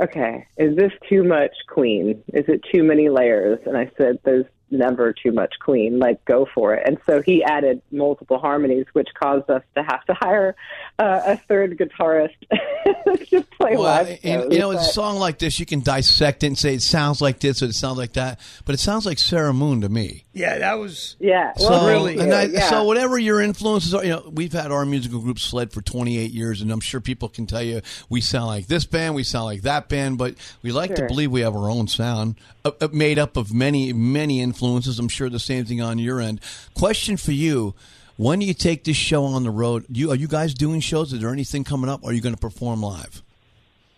okay, 0.00 0.46
is 0.56 0.76
this 0.76 0.92
too 1.08 1.24
much 1.24 1.52
Queen? 1.68 2.22
Is 2.32 2.44
it 2.48 2.62
too 2.72 2.82
many 2.82 3.08
layers? 3.08 3.58
And 3.66 3.76
I 3.76 3.90
said, 3.96 4.18
there's 4.24 4.46
never 4.72 5.12
too 5.12 5.32
much 5.32 5.54
Queen. 5.60 5.98
Like, 5.98 6.24
go 6.24 6.48
for 6.54 6.74
it. 6.74 6.82
And 6.86 6.98
so 7.06 7.22
he 7.22 7.44
added 7.44 7.82
multiple 7.90 8.38
harmonies, 8.38 8.86
which 8.92 9.08
caused 9.14 9.48
us 9.50 9.62
to 9.76 9.82
have 9.82 10.04
to 10.06 10.14
hire 10.14 10.56
uh, 10.98 11.20
a 11.26 11.36
third 11.36 11.78
guitarist 11.78 12.34
to 13.30 13.42
play 13.58 13.72
Well, 13.76 13.82
live. 13.82 14.08
and, 14.22 14.42
shows. 14.42 14.52
you 14.52 14.58
know, 14.58 14.68
with 14.70 14.78
a 14.78 14.84
song 14.84 15.16
like 15.18 15.38
this, 15.38 15.60
you 15.60 15.66
can 15.66 15.80
dissect 15.80 16.42
it 16.42 16.48
and 16.48 16.58
say 16.58 16.74
it 16.74 16.82
sounds 16.82 17.20
like 17.20 17.38
this 17.40 17.62
or 17.62 17.66
it 17.66 17.74
sounds 17.74 17.98
like 17.98 18.14
that, 18.14 18.40
but 18.64 18.74
it 18.74 18.78
sounds 18.78 19.06
like 19.06 19.18
Sarah 19.18 19.52
Moon 19.52 19.80
to 19.82 19.88
me. 19.88 20.24
Yeah, 20.32 20.58
that 20.58 20.78
was 20.78 21.16
Yeah, 21.20 21.52
well, 21.58 21.80
so, 21.80 21.86
really, 21.88 22.18
and 22.18 22.32
I, 22.32 22.44
yeah. 22.44 22.70
so 22.70 22.84
whatever 22.84 23.18
your 23.18 23.40
influences 23.40 23.94
are, 23.94 24.02
you 24.02 24.10
know, 24.10 24.30
we've 24.32 24.52
had 24.52 24.72
our 24.72 24.86
musical 24.86 25.20
group 25.20 25.38
Sled 25.38 25.72
for 25.72 25.82
28 25.82 26.30
years, 26.30 26.62
and 26.62 26.70
I'm 26.70 26.80
sure 26.80 27.00
people 27.00 27.28
can 27.28 27.46
tell 27.46 27.62
you 27.62 27.82
we 28.08 28.20
sound 28.22 28.46
like 28.46 28.66
this 28.66 28.86
band, 28.86 29.14
we 29.14 29.24
sound 29.24 29.44
like 29.46 29.62
that 29.62 29.88
band, 29.88 30.16
but 30.18 30.34
we 30.62 30.72
like 30.72 30.94
to 30.94 31.06
believe 31.06 31.30
we 31.30 31.42
have 31.42 31.54
our 31.54 31.68
own 31.70 31.86
sound, 31.86 32.36
uh, 32.64 32.70
uh, 32.80 32.88
made 32.92 33.18
up 33.18 33.36
of 33.36 33.52
many, 33.52 33.92
many 33.92 34.40
influences. 34.40 34.98
I'm 34.98 35.08
sure 35.08 35.28
the 35.28 35.38
same 35.38 35.64
thing 35.64 35.80
on 35.80 35.98
your 35.98 36.20
end. 36.20 36.40
Question 36.74 37.16
for 37.16 37.32
you. 37.32 37.74
When 38.16 38.38
do 38.38 38.46
you 38.46 38.54
take 38.54 38.84
this 38.84 38.96
show 38.96 39.24
on 39.24 39.42
the 39.42 39.50
road? 39.50 39.86
You 39.88 40.10
are 40.10 40.16
you 40.16 40.28
guys 40.28 40.54
doing 40.54 40.80
shows? 40.80 41.12
Is 41.12 41.20
there 41.20 41.30
anything 41.30 41.64
coming 41.64 41.90
up? 41.90 42.04
Or 42.04 42.10
are 42.10 42.12
you 42.12 42.20
going 42.20 42.34
to 42.34 42.40
perform 42.40 42.82
live? 42.82 43.22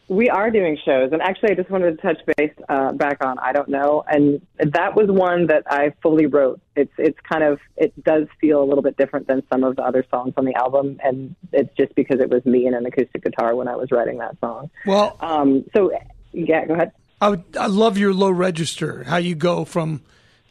We 0.07 0.29
are 0.29 0.51
doing 0.51 0.77
shows, 0.85 1.13
and 1.13 1.23
actually, 1.23 1.53
I 1.53 1.55
just 1.55 1.71
wanted 1.71 1.97
to 1.97 2.03
touch 2.03 2.19
base 2.37 2.53
uh, 2.69 2.93
back 2.93 3.25
on. 3.25 3.39
I 3.39 3.53
don't 3.53 3.69
know, 3.69 4.05
and 4.07 4.43
that 4.59 4.95
was 4.95 5.07
one 5.09 5.47
that 5.47 5.63
I 5.67 5.95
fully 6.03 6.27
wrote. 6.27 6.61
It's 6.77 6.93
it's 6.99 7.19
kind 7.21 7.43
of 7.43 7.59
it 7.77 7.93
does 8.05 8.27
feel 8.39 8.63
a 8.63 8.67
little 8.67 8.83
bit 8.83 8.99
different 8.99 9.29
than 9.29 9.43
some 9.51 9.65
of 9.65 9.77
the 9.77 9.83
other 9.83 10.05
songs 10.11 10.35
on 10.37 10.45
the 10.45 10.55
album, 10.57 11.01
and 11.03 11.35
it's 11.53 11.75
just 11.75 11.95
because 11.95 12.21
it 12.21 12.29
was 12.29 12.45
me 12.45 12.67
and 12.67 12.77
an 12.77 12.85
acoustic 12.85 13.25
guitar 13.25 13.55
when 13.57 13.67
I 13.67 13.77
was 13.77 13.91
writing 13.91 14.19
that 14.19 14.39
song. 14.41 14.69
well. 14.85 15.17
Um, 15.21 15.65
so 15.75 15.91
yeah, 16.33 16.67
go 16.67 16.75
ahead. 16.75 16.93
I 17.25 17.29
would, 17.31 17.45
I 17.59 17.69
love 17.69 17.97
your 17.97 18.13
low 18.13 18.31
register. 18.31 19.03
How 19.05 19.17
you 19.17 19.35
go 19.35 19.65
from 19.65 20.03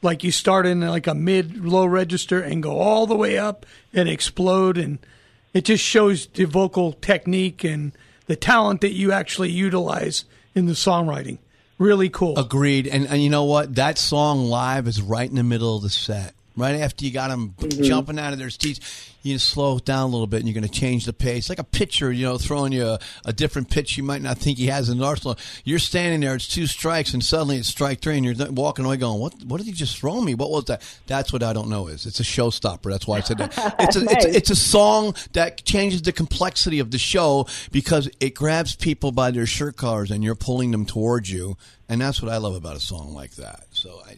like 0.01 0.23
you 0.23 0.31
start 0.31 0.65
in 0.65 0.81
like 0.81 1.05
a 1.05 1.13
mid 1.13 1.63
low 1.63 1.85
register 1.85 2.41
and 2.41 2.63
go 2.63 2.79
all 2.79 3.05
the 3.05 3.15
way 3.15 3.37
up 3.37 3.67
and 3.93 4.09
explode, 4.09 4.79
and 4.79 4.97
it 5.53 5.65
just 5.65 5.83
shows 5.83 6.25
the 6.25 6.45
vocal 6.45 6.93
technique 6.93 7.63
and 7.63 7.91
the 8.25 8.35
talent 8.35 8.81
that 8.81 8.93
you 8.93 9.11
actually 9.11 9.51
utilize 9.51 10.25
in 10.55 10.65
the 10.65 10.73
songwriting. 10.73 11.37
Really 11.77 12.09
cool. 12.09 12.39
Agreed. 12.39 12.87
And 12.87 13.05
and 13.07 13.21
you 13.21 13.29
know 13.29 13.43
what? 13.43 13.75
That 13.75 13.99
song 13.99 14.45
live 14.45 14.87
is 14.87 14.99
right 14.99 15.29
in 15.29 15.35
the 15.35 15.43
middle 15.43 15.77
of 15.77 15.83
the 15.83 15.91
set. 15.91 16.33
Right 16.55 16.75
after 16.75 17.05
you 17.05 17.11
got 17.11 17.29
them 17.29 17.55
mm-hmm. 17.57 17.83
jumping 17.83 18.19
out 18.19 18.33
of 18.33 18.39
their 18.39 18.51
seats, 18.51 19.13
you 19.23 19.39
slow 19.39 19.79
down 19.79 20.03
a 20.03 20.11
little 20.11 20.27
bit, 20.27 20.41
and 20.41 20.47
you're 20.47 20.53
going 20.53 20.71
to 20.71 20.79
change 20.79 21.05
the 21.05 21.13
pace, 21.13 21.49
like 21.49 21.59
a 21.59 21.63
pitcher, 21.63 22.11
you 22.11 22.25
know, 22.25 22.37
throwing 22.37 22.73
you 22.73 22.85
a, 22.85 22.99
a 23.25 23.33
different 23.33 23.69
pitch 23.69 23.97
you 23.97 24.03
might 24.03 24.21
not 24.21 24.37
think 24.37 24.57
he 24.57 24.67
has 24.67 24.89
in 24.89 24.97
the 24.97 25.05
arsenal. 25.05 25.37
You're 25.63 25.79
standing 25.79 26.19
there, 26.19 26.35
it's 26.35 26.47
two 26.47 26.67
strikes, 26.67 27.13
and 27.13 27.23
suddenly 27.23 27.57
it's 27.57 27.69
strike 27.69 28.01
three, 28.01 28.17
and 28.17 28.25
you're 28.25 28.51
walking 28.51 28.85
away 28.85 28.97
going, 28.97 29.19
"What? 29.19 29.33
What 29.45 29.57
did 29.57 29.65
he 29.65 29.71
just 29.71 29.97
throw 29.97 30.19
me? 30.21 30.35
What 30.35 30.51
was 30.51 30.65
that?" 30.65 30.83
That's 31.07 31.31
what 31.31 31.41
I 31.41 31.53
don't 31.53 31.69
know. 31.69 31.87
Is 31.87 32.05
it's 32.05 32.19
a 32.19 32.23
showstopper. 32.23 32.91
That's 32.91 33.07
why 33.07 33.17
I 33.17 33.21
said 33.21 33.37
that. 33.37 33.53
It's 33.79 33.95
a, 33.95 34.01
it's, 34.03 34.25
Nice. 34.25 34.35
it's 34.35 34.49
a 34.49 34.55
song 34.55 35.15
that 35.33 35.63
changes 35.65 36.01
the 36.01 36.11
complexity 36.11 36.79
of 36.79 36.91
the 36.91 36.97
show 36.97 37.47
because 37.71 38.09
it 38.19 38.35
grabs 38.35 38.75
people 38.75 39.11
by 39.11 39.31
their 39.31 39.45
shirt 39.45 39.77
collars, 39.77 40.11
and 40.11 40.23
you're 40.23 40.35
pulling 40.35 40.71
them 40.71 40.85
towards 40.85 41.31
you, 41.31 41.57
and 41.89 42.01
that's 42.01 42.21
what 42.21 42.31
I 42.31 42.37
love 42.37 42.55
about 42.55 42.75
a 42.75 42.81
song 42.81 43.13
like 43.13 43.31
that. 43.35 43.65
So 43.71 44.01
I. 44.05 44.17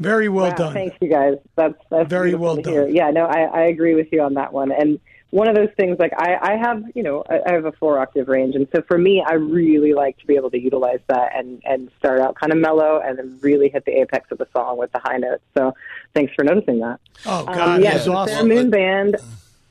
Very 0.00 0.28
well 0.28 0.50
Wow, 0.50 0.56
done. 0.56 0.74
Thanks, 0.74 0.96
you 1.00 1.08
guys. 1.08 1.38
That's 1.56 1.74
that's 1.90 2.08
Very 2.10 2.34
well 2.34 2.56
done. 2.56 2.72
hear. 2.72 2.88
Yeah, 2.88 3.10
no, 3.10 3.26
I, 3.26 3.42
I 3.42 3.60
agree 3.66 3.94
with 3.94 4.08
you 4.12 4.22
on 4.22 4.34
that 4.34 4.52
one. 4.52 4.72
And 4.72 4.98
one 5.30 5.48
of 5.48 5.54
those 5.56 5.70
things, 5.76 5.98
like 5.98 6.12
I, 6.16 6.36
I 6.40 6.56
have, 6.56 6.84
you 6.94 7.02
know, 7.02 7.24
I, 7.28 7.40
I 7.46 7.52
have 7.54 7.64
a 7.64 7.72
four 7.72 7.98
octave 7.98 8.28
range, 8.28 8.54
and 8.54 8.68
so 8.74 8.82
for 8.82 8.96
me, 8.98 9.22
I 9.26 9.34
really 9.34 9.92
like 9.94 10.16
to 10.18 10.26
be 10.26 10.36
able 10.36 10.50
to 10.50 10.58
utilize 10.58 11.00
that 11.08 11.36
and 11.36 11.62
and 11.64 11.90
start 11.98 12.20
out 12.20 12.34
kind 12.36 12.52
of 12.52 12.58
mellow, 12.58 13.00
and 13.04 13.18
then 13.18 13.38
really 13.40 13.68
hit 13.68 13.84
the 13.84 13.92
apex 14.00 14.30
of 14.30 14.38
the 14.38 14.46
song 14.52 14.78
with 14.78 14.92
the 14.92 15.00
high 15.00 15.16
notes. 15.16 15.42
So 15.56 15.74
thanks 16.12 16.32
for 16.34 16.44
noticing 16.44 16.80
that. 16.80 17.00
Oh 17.26 17.40
Um, 17.40 17.54
God, 17.54 17.82
yeah, 17.82 17.92
that's 17.94 18.08
awesome. 18.08 18.34
Sarah 18.34 18.48
Moon 18.48 18.70
Band. 18.70 19.16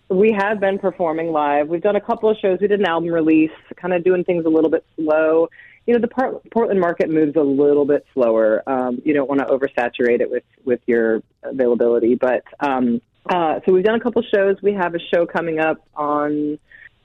We 0.10 0.32
have 0.34 0.60
been 0.60 0.78
performing 0.80 1.32
live. 1.32 1.70
We've 1.70 1.82
done 1.82 1.96
a 1.96 2.02
couple 2.02 2.30
of 2.30 2.38
shows. 2.38 2.60
We 2.62 2.68
did 2.68 2.80
an 2.82 2.86
album 2.86 3.10
release, 3.10 3.52
kind 3.78 3.94
of 3.94 4.04
doing 4.04 4.24
things 4.24 4.46
a 4.46 4.50
little 4.50 4.70
bit 4.70 4.86
slow. 4.96 5.50
You 5.86 5.94
know, 5.94 6.00
the 6.00 6.08
Port- 6.08 6.50
Portland 6.52 6.80
market 6.80 7.10
moves 7.10 7.36
a 7.36 7.42
little 7.42 7.86
bit 7.86 8.06
slower. 8.14 8.64
Um, 8.68 9.02
you 9.04 9.14
don't 9.14 9.28
want 9.28 9.42
to 9.42 9.48
oversaturate 9.48 10.22
it 10.22 10.30
with 10.32 10.44
with 10.64 10.80
your 10.86 11.22
availability, 11.44 12.16
but 12.16 12.44
um, 12.60 13.02
uh, 13.30 13.60
so 13.66 13.74
we've 13.74 13.84
done 13.84 13.96
a 13.96 14.00
couple 14.00 14.22
shows. 14.34 14.56
We 14.62 14.74
have 14.74 14.96
a 14.96 15.00
show 15.14 15.26
coming 15.26 15.60
up 15.60 15.78
on 15.96 16.58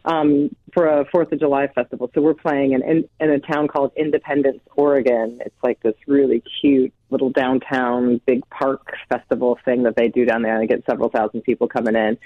um, 0.04 0.54
for 0.72 0.86
a 0.86 1.04
Fourth 1.10 1.32
of 1.32 1.40
July 1.40 1.66
festival. 1.74 2.10
So 2.14 2.22
we're 2.22 2.34
playing 2.34 2.72
in, 2.72 2.82
in 2.82 3.08
in 3.18 3.30
a 3.30 3.40
town 3.40 3.66
called 3.66 3.92
Independence, 3.96 4.60
Oregon. 4.76 5.40
It's 5.44 5.56
like 5.62 5.80
this 5.82 5.94
really 6.06 6.42
cute 6.60 6.92
little 7.10 7.30
downtown 7.30 8.20
big 8.26 8.48
park 8.48 8.86
festival 9.08 9.58
thing 9.64 9.82
that 9.84 9.96
they 9.96 10.08
do 10.08 10.24
down 10.24 10.42
there, 10.42 10.54
and 10.54 10.62
they 10.62 10.72
get 10.72 10.84
several 10.88 11.08
thousand 11.08 11.42
people 11.42 11.66
coming 11.66 11.96
in. 11.96 12.16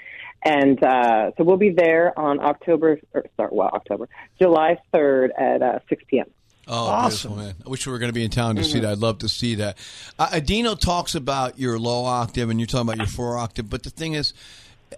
And 0.45 0.83
uh, 0.83 1.31
so 1.37 1.43
we'll 1.43 1.57
be 1.57 1.71
there 1.71 2.17
on 2.19 2.39
October, 2.39 2.99
or 3.13 3.25
sorry, 3.37 3.49
well, 3.51 3.69
October, 3.73 4.07
July 4.39 4.77
third 4.93 5.31
at 5.31 5.61
uh, 5.61 5.79
six 5.89 6.03
p.m. 6.07 6.27
Oh, 6.67 6.85
Awesome. 6.87 7.35
man. 7.37 7.55
I 7.65 7.69
wish 7.69 7.85
we 7.85 7.91
were 7.91 7.99
going 7.99 8.09
to 8.09 8.13
be 8.13 8.23
in 8.23 8.31
town 8.31 8.55
to 8.55 8.63
see 8.63 8.79
that. 8.79 8.91
I'd 8.93 8.97
love 8.99 9.17
to 9.19 9.29
see 9.29 9.55
that. 9.55 9.77
Uh, 10.17 10.27
Adino 10.27 10.79
talks 10.79 11.13
about 11.15 11.59
your 11.59 11.77
low 11.77 12.05
octave 12.05 12.49
and 12.49 12.59
you're 12.59 12.67
talking 12.67 12.87
about 12.87 12.97
your 12.97 13.07
four 13.07 13.37
octave, 13.37 13.69
but 13.69 13.83
the 13.83 13.89
thing 13.89 14.13
is, 14.13 14.33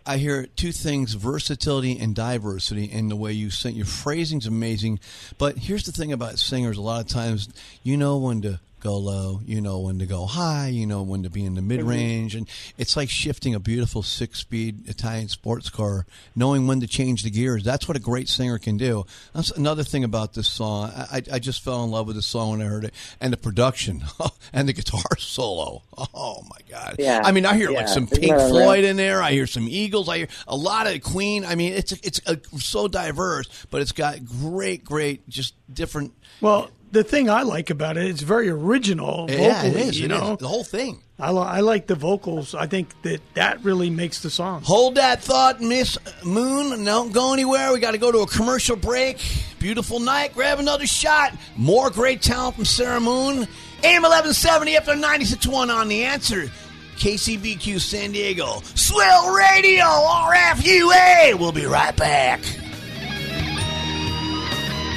I 0.06 0.18
hear 0.18 0.46
two 0.56 0.72
things 0.74 1.14
versatility 1.14 1.98
and 1.98 2.14
diversity 2.14 2.84
in 2.86 3.08
the 3.08 3.16
way 3.16 3.32
you 3.32 3.50
sing. 3.50 3.76
Your 3.76 3.86
phrasing's 3.86 4.46
amazing, 4.46 5.00
but 5.38 5.58
here's 5.58 5.86
the 5.86 5.92
thing 5.94 6.12
about 6.12 6.38
singers 6.38 6.78
a 6.78 6.82
lot 6.82 7.02
of 7.02 7.08
times, 7.08 7.48
you 7.82 7.96
know 7.98 8.18
when 8.18 8.42
to 8.42 8.60
go 8.86 8.98
low, 8.98 9.42
you 9.44 9.62
know 9.62 9.80
when 9.80 9.98
to 9.98 10.06
go 10.06 10.28
high, 10.28 10.68
you 10.68 10.86
know 10.86 11.02
when 11.02 11.24
to 11.24 11.30
be 11.30 11.44
in 11.44 11.56
the 11.56 11.62
mid 11.62 11.82
range, 11.82 12.36
and 12.36 12.48
it's 12.78 12.96
like 12.96 13.10
shifting 13.10 13.56
a 13.56 13.60
beautiful 13.60 14.04
six 14.04 14.40
speed 14.40 14.88
Italian 14.88 15.28
sports 15.28 15.72
car, 15.72 16.06
knowing 16.36 16.68
when 16.68 16.80
to 16.82 16.88
change 16.88 17.24
the 17.24 17.32
gears. 17.32 17.64
That's 17.64 17.88
what 17.88 17.98
a 17.98 18.00
great 18.00 18.30
singer 18.30 18.60
can 18.60 18.78
do. 18.78 19.06
That's 19.34 19.50
another 19.50 19.84
thing 19.84 20.04
about 20.04 20.34
this 20.34 20.48
song. 20.48 20.92
I, 20.96 21.24
I, 21.34 21.40
just 21.40 21.64
fell 21.64 21.84
in 21.84 21.90
love 21.90 22.06
with 22.06 22.16
this 22.16 22.28
song 22.28 22.52
when 22.52 22.62
I 22.62 22.66
heard 22.66 22.84
it, 22.84 22.94
and 23.20 23.34
the 23.34 23.38
production 23.38 24.04
and 24.54 24.70
the 24.70 24.74
guitar 24.74 25.02
solo. 25.18 25.82
Oh 26.14 26.44
my 26.44 26.60
god! 26.70 26.98
Yeah. 27.00 27.22
I 27.24 27.32
mean, 27.32 27.48
I 27.48 27.56
hear 27.56 27.72
Yeah. 27.72 27.80
like 27.80 27.88
some 27.88 28.06
Pink 28.06 28.36
Floyd 28.36 28.84
in 28.84 28.98
there. 28.98 29.20
I 29.20 29.32
hear 29.32 29.48
some 29.48 29.68
Eagles. 29.68 30.08
I 30.08 30.18
hear 30.20 30.28
a 30.48 30.56
lot 30.56 30.86
of 30.86 31.02
Queen. 31.02 31.44
I 31.44 31.56
mean, 31.56 31.74
it's 31.74 31.92
it's 31.92 32.22
uh 32.28 32.36
so 32.60 32.88
diverse, 32.88 33.48
but 33.72 33.82
it's 33.82 33.94
got 33.94 34.24
great, 34.24 34.84
great, 34.84 35.28
just 35.28 35.56
different. 35.74 36.14
Well, 36.40 36.70
the 36.96 37.04
thing 37.04 37.30
I 37.30 37.44
like 37.44 37.70
about 37.70 37.98
it, 37.98 38.06
it's 38.06 38.22
very 38.22 38.50
original. 38.50 39.28
Vocally, 39.28 39.44
yeah, 39.44 39.64
it 39.66 39.76
is. 39.76 40.00
You 40.00 40.06
it 40.06 40.10
know, 40.10 40.34
is. 40.34 40.40
the 40.40 40.48
whole 40.48 40.64
thing. 40.64 41.02
I, 41.20 41.32
li- 41.32 41.40
I 41.40 41.60
like 41.60 41.88
the 41.88 41.96
vocals. 41.96 42.56
I 42.56 42.68
think 42.68 42.90
that 43.04 43.22
that 43.36 43.64
really 43.64 43.90
makes 43.90 44.22
the 44.22 44.30
song. 44.30 44.62
Hold 44.64 44.96
that 44.96 45.22
thought, 45.22 45.62
Miss 45.62 45.98
Moon. 46.24 46.84
Don't 46.84 47.14
go 47.14 47.34
anywhere. 47.34 47.72
We 47.74 47.80
got 47.80 47.92
to 47.92 47.98
go 47.98 48.12
to 48.12 48.20
a 48.20 48.28
commercial 48.28 48.76
break. 48.76 49.22
Beautiful 49.60 50.00
night. 50.00 50.34
Grab 50.34 50.60
another 50.60 50.88
shot. 50.88 51.34
More 51.56 51.90
great 51.90 52.22
talent 52.22 52.56
from 52.56 52.66
Sarah 52.66 53.00
Moon. 53.00 53.48
AM 53.84 54.02
1170 54.02 54.78
after 54.78 54.94
96.1 54.94 55.70
on 55.74 55.88
the 55.90 56.04
answer. 56.04 56.50
KCBQ 56.98 57.80
San 57.80 58.14
Diego. 58.14 58.62
Swell 58.74 59.34
Radio, 59.36 59.84
RFUA. 59.84 61.38
We'll 61.38 61.52
be 61.52 61.66
right 61.66 61.96
back. 61.96 62.42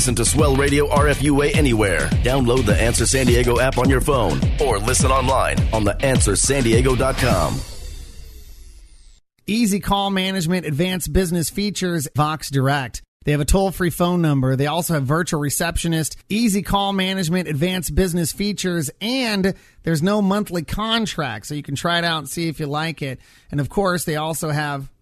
Listen 0.00 0.14
to 0.14 0.24
Swell 0.24 0.56
Radio 0.56 0.88
RFUA 0.88 1.54
anywhere. 1.54 2.06
Download 2.24 2.64
the 2.64 2.74
Answer 2.74 3.04
San 3.04 3.26
Diego 3.26 3.60
app 3.60 3.76
on 3.76 3.90
your 3.90 4.00
phone 4.00 4.40
or 4.58 4.78
listen 4.78 5.10
online 5.10 5.58
on 5.74 5.84
the 5.84 5.92
answersandiego.com. 5.92 7.60
Easy 9.46 9.78
call 9.78 10.08
management, 10.08 10.64
advanced 10.64 11.12
business 11.12 11.50
features, 11.50 12.08
Vox 12.16 12.50
Direct. 12.50 13.02
They 13.26 13.32
have 13.32 13.42
a 13.42 13.44
toll 13.44 13.72
free 13.72 13.90
phone 13.90 14.22
number. 14.22 14.56
They 14.56 14.68
also 14.68 14.94
have 14.94 15.02
virtual 15.02 15.38
receptionist, 15.38 16.16
easy 16.30 16.62
call 16.62 16.94
management, 16.94 17.46
advanced 17.46 17.94
business 17.94 18.32
features, 18.32 18.90
and 19.02 19.52
there's 19.82 20.02
no 20.02 20.22
monthly 20.22 20.62
contract. 20.62 21.44
So 21.44 21.54
you 21.54 21.62
can 21.62 21.74
try 21.74 21.98
it 21.98 22.04
out 22.04 22.20
and 22.20 22.28
see 22.28 22.48
if 22.48 22.58
you 22.58 22.66
like 22.66 23.02
it. 23.02 23.20
And 23.50 23.60
of 23.60 23.68
course, 23.68 24.06
they 24.06 24.16
also 24.16 24.48
have 24.48 24.88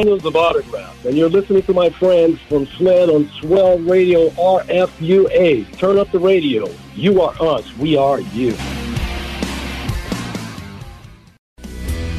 Daniels 0.00 0.24
of 0.24 0.34
Autograph, 0.34 1.04
and 1.04 1.14
you're 1.14 1.28
listening 1.28 1.60
to 1.64 1.74
my 1.74 1.90
friends 1.90 2.40
from 2.48 2.64
SLED 2.64 3.10
on 3.10 3.28
Swell 3.38 3.78
Radio 3.80 4.30
RFUA. 4.30 5.76
Turn 5.76 5.98
up 5.98 6.10
the 6.10 6.18
radio. 6.18 6.70
You 6.94 7.20
are 7.20 7.34
us. 7.38 7.70
We 7.76 7.98
are 7.98 8.18
you. 8.18 8.54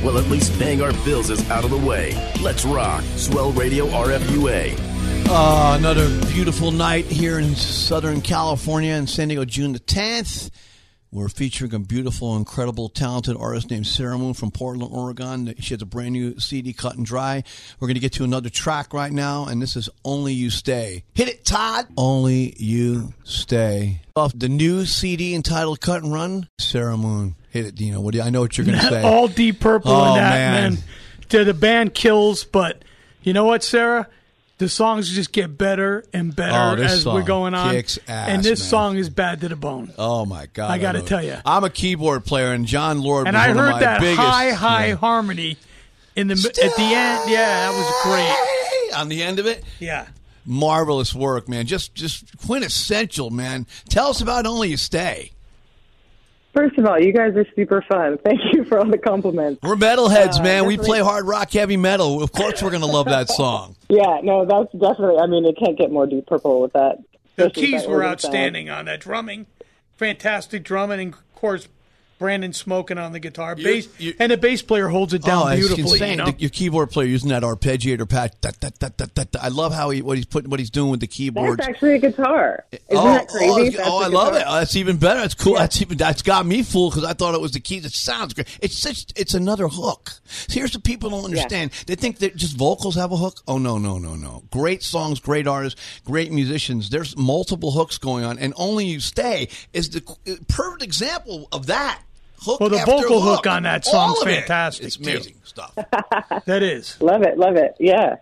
Well, 0.03 0.19
at 0.19 0.25
least 0.29 0.59
paying 0.59 0.83
our 0.83 0.93
bills 1.03 1.31
is 1.31 1.50
out 1.50 1.63
of 1.63 1.71
the 1.71 1.77
way. 1.77 2.13
Let's 2.39 2.65
rock. 2.65 3.03
Swell 3.15 3.51
Radio 3.53 3.88
RFUA. 3.88 4.77
Uh, 5.27 5.75
another 5.79 6.07
beautiful 6.27 6.69
night 6.69 7.05
here 7.05 7.39
in 7.39 7.55
Southern 7.55 8.21
California 8.21 8.93
in 8.93 9.07
San 9.07 9.29
Diego, 9.29 9.43
June 9.43 9.73
the 9.73 9.79
10th. 9.79 10.51
We're 11.13 11.27
featuring 11.27 11.74
a 11.74 11.80
beautiful, 11.80 12.38
incredible, 12.38 12.88
talented 12.88 13.36
artist 13.38 13.70
named 13.70 13.86
Sarah 13.86 14.18
Moon 14.18 14.34
from 14.34 14.50
Portland, 14.50 14.94
Oregon. 14.94 15.53
She 15.60 15.74
has 15.74 15.82
a 15.82 15.86
brand 15.86 16.13
new 16.13 16.39
CD, 16.39 16.72
Cut 16.72 16.96
and 16.96 17.06
Dry. 17.06 17.44
We're 17.82 17.88
going 17.89 17.96
to 17.96 18.00
get 18.01 18.13
to 18.13 18.24
another 18.24 18.50
track 18.50 18.94
right 18.94 19.12
now, 19.12 19.46
and 19.46 19.62
this 19.62 19.75
is 19.75 19.89
Only 20.06 20.32
You 20.32 20.50
Stay. 20.50 21.03
Hit 21.13 21.27
it, 21.27 21.44
Todd! 21.44 21.88
Only 21.98 22.56
You 22.58 23.13
Stay. 23.25 24.00
Off 24.15 24.32
the 24.34 24.47
new 24.47 24.86
CD 24.86 25.36
entitled 25.36 25.82
Cut 25.82 26.02
and 26.02 26.13
Run, 26.13 26.47
Sarah 26.60 26.95
Moon. 26.95 27.36
Hit 27.50 27.65
it, 27.65 27.76
Dino. 27.76 28.00
What 28.00 28.13
do 28.13 28.19
you, 28.19 28.24
I 28.24 28.30
know 28.30 28.39
what 28.39 28.58
you're 28.58 28.65
going 28.65 28.78
to 28.80 28.86
say. 28.86 29.02
All 29.04 29.28
Deep 29.28 29.60
Purple 29.60 29.91
Oh, 29.91 30.10
in 30.12 30.15
that, 30.15 30.30
man. 30.30 30.74
man. 30.76 30.84
The, 31.28 31.43
the 31.43 31.54
band 31.54 31.93
kills, 31.93 32.45
but 32.45 32.86
you 33.21 33.34
know 33.34 33.43
what, 33.43 33.63
Sarah? 33.63 34.08
The 34.62 34.69
songs 34.69 35.10
just 35.10 35.32
get 35.32 35.58
better 35.58 36.06
and 36.13 36.36
better 36.36 36.80
Oh, 36.80 36.84
as 36.84 37.04
we're 37.04 37.24
going 37.24 37.56
on. 37.56 37.76
ass, 37.76 37.97
and 38.08 38.43
this 38.43 38.60
man. 38.60 38.69
song 38.69 38.95
is 38.97 39.10
bad 39.10 39.41
to 39.41 39.50
the 39.50 39.56
bone. 39.56 39.91
Oh, 39.97 40.24
my 40.24 40.45
God. 40.54 40.69
I 40.69 40.78
gotta 40.78 41.02
tell 41.02 41.24
you, 41.26 41.38
I'm 41.43 41.63
a 41.63 41.69
keyboard 41.71 42.26
player, 42.26 42.54
and 42.54 42.67
Jon 42.67 43.02
Lord 43.02 43.26
and 43.26 43.36
was 43.36 43.43
I 43.43 43.47
one 43.47 43.58
of 43.58 43.63
heard 43.65 43.71
my 43.71 43.80
that 43.80 44.02
biggest. 44.02 44.21
high, 44.21 44.52
high 44.52 44.86
yeah. 44.89 44.93
harmony 44.97 45.58
in 46.15 46.28
the 46.28 46.34
at 46.36 46.76
the 46.76 46.84
end. 46.84 47.32
Yeah, 47.32 47.71
that 47.71 47.74
was 47.76 48.04
great. 48.04 48.93
on 49.00 49.10
the 49.10 49.24
end 49.24 49.39
of 49.39 49.47
it. 49.47 49.63
Yeah. 49.80 50.06
Marvelous 50.45 51.15
work, 51.15 51.50
man. 51.50 51.65
Just 51.65 51.95
just 51.95 52.38
quintessential, 52.45 53.32
man. 53.32 53.65
Tell 53.89 54.10
us 54.10 54.21
about 54.21 54.45
Only 54.45 54.69
You 54.69 54.78
Stay. 54.78 55.32
First 56.53 56.77
of 56.77 56.85
all, 56.85 56.99
you 56.99 57.13
guys 57.13 57.33
are 57.35 57.45
super 57.55 57.81
fun. 57.87 58.17
Thank 58.23 58.39
you 58.53 58.65
for 58.65 58.79
all 58.79 58.85
the 58.89 58.97
compliments. 58.97 59.61
We're 59.63 59.75
metalheads, 59.75 60.39
Uh, 60.39 60.43
man. 60.43 60.65
We 60.65 60.77
play 60.77 60.99
hard 60.99 61.25
rock, 61.25 61.51
heavy 61.51 61.77
metal. 61.77 62.21
Of 62.21 62.31
course, 62.31 62.61
we're 62.61 62.71
gonna 62.71 62.85
love 62.85 63.05
that 63.07 63.29
song. 63.29 63.75
Yeah, 63.89 64.19
no, 64.23 64.45
that's 64.45 64.71
definitely. 64.71 65.17
I 65.17 65.27
mean, 65.27 65.43
it 65.45 65.57
can't 65.57 65.77
get 65.77 65.91
more 65.91 66.07
deep 66.07 66.25
purple 66.25 66.61
with 66.61 66.71
that. 66.73 66.99
The 67.35 67.49
keys 67.49 67.85
were 67.85 67.95
organ 67.95 68.01
sound. 68.01 68.03
outstanding 68.13 68.69
on 68.69 68.85
that 68.85 69.01
drumming. 69.01 69.47
Fantastic 69.97 70.63
drumming, 70.63 70.99
and 71.01 71.13
of 71.13 71.35
course, 71.35 71.67
Brandon 72.21 72.53
smoking 72.53 72.99
on 72.99 73.12
the 73.12 73.19
guitar. 73.19 73.55
You- 73.57 73.63
Bass, 73.63 73.88
you- 73.97 74.13
and 74.19 74.31
the 74.31 74.38
bass 74.38 74.62
player 74.62 74.88
holds 74.88 75.13
it 75.13 75.23
down 75.23 75.43
oh, 75.43 75.47
it's 75.47 75.67
beautifully. 75.67 76.12
You 76.12 76.15
know? 76.15 76.25
The- 76.27 76.36
your 76.38 76.49
keyboard 76.51 76.91
player 76.91 77.07
using 77.07 77.29
that 77.29 77.41
arpeggiator 77.43 78.07
pad. 78.07 78.36
da, 78.39 78.51
da, 78.60 78.69
da, 78.79 78.89
da, 78.95 79.05
da, 79.13 79.23
da. 79.31 79.39
I 79.41 79.47
love 79.47 79.73
how 79.73 79.89
he 79.89 80.01
what 80.01 80.17
he's 80.17 80.27
putting 80.27 80.49
what 80.51 80.60
he's 80.60 80.69
doing 80.69 80.91
with 80.91 80.99
the 80.99 81.07
keyboard. 81.07 81.57
That's 81.60 81.69
actually 81.69 81.95
a 81.95 81.99
guitar. 81.99 82.63
Isn't 82.71 82.86
oh, 82.91 83.03
that 83.05 83.27
crazy? 83.27 83.49
Oh, 83.49 83.63
That's 83.63 83.89
oh, 83.89 84.01
a 84.01 84.05
I 84.05 84.07
love 84.07 84.36
it. 84.36 84.43
Oh, 84.45 84.55
that's 84.60 84.75
even 84.75 84.97
better. 84.97 85.19
That's 85.19 85.34
cool. 85.34 85.55
That's 85.55 85.81
even 85.81 85.97
that's 85.97 86.21
got 86.21 86.45
me 86.45 86.62
fooled 86.62 86.93
because 86.93 87.10
I 87.10 87.13
thought 87.13 87.34
it 87.34 87.41
was 87.41 87.51
the 87.51 87.60
keys. 87.60 87.86
It 87.86 87.93
sounds 87.93 88.34
great. 88.34 88.47
It's 88.62 88.77
such. 88.77 89.07
It's 89.15 89.34
another 89.34 89.67
hook. 89.67 90.12
Here's 90.47 90.73
what 90.75 90.84
people 90.84 91.10
don't 91.10 91.25
understand. 91.25 91.71
They 91.88 91.95
think 91.95 92.19
that 92.19 92.36
just 92.36 92.55
vocals 92.55 92.95
have 92.95 93.12
a 93.12 93.17
hook. 93.17 93.41
Oh 93.47 93.57
no, 93.57 93.77
no, 93.79 93.97
no, 93.97 94.15
no. 94.15 94.43
Great 94.51 94.84
songs, 94.84 95.19
great 95.19 95.47
artists, 95.47 95.81
great 96.05 96.31
musicians. 96.31 96.89
There's 96.91 97.17
multiple 97.17 97.71
hooks 97.71 97.97
going 97.97 98.23
on, 98.23 98.38
and 98.38 98.53
only 98.57 98.86
you 98.86 98.99
stay 98.99 99.49
is 99.73 99.89
the 99.89 100.03
uh, 100.27 100.36
perfect 100.47 100.84
example 100.84 101.47
of 101.51 101.65
that. 101.67 102.01
Hook 102.41 102.60
Well, 102.60 102.69
the 102.69 102.77
after 102.80 102.91
vocal 102.91 103.21
hook, 103.21 103.38
hook 103.45 103.47
on 103.47 103.63
that 103.63 103.86
All 103.88 103.91
song's 104.15 104.21
of 104.21 104.27
it. 104.27 104.36
fantastic, 104.39 104.86
It's 104.88 104.97
too. 104.97 105.04
amazing 105.04 105.36
stuff. 105.43 105.75
that 106.45 106.63
is. 106.63 106.99
Love 107.01 107.21
it, 107.23 107.38
love 107.38 107.56
it. 107.56 107.75
Yeah. 107.80 108.15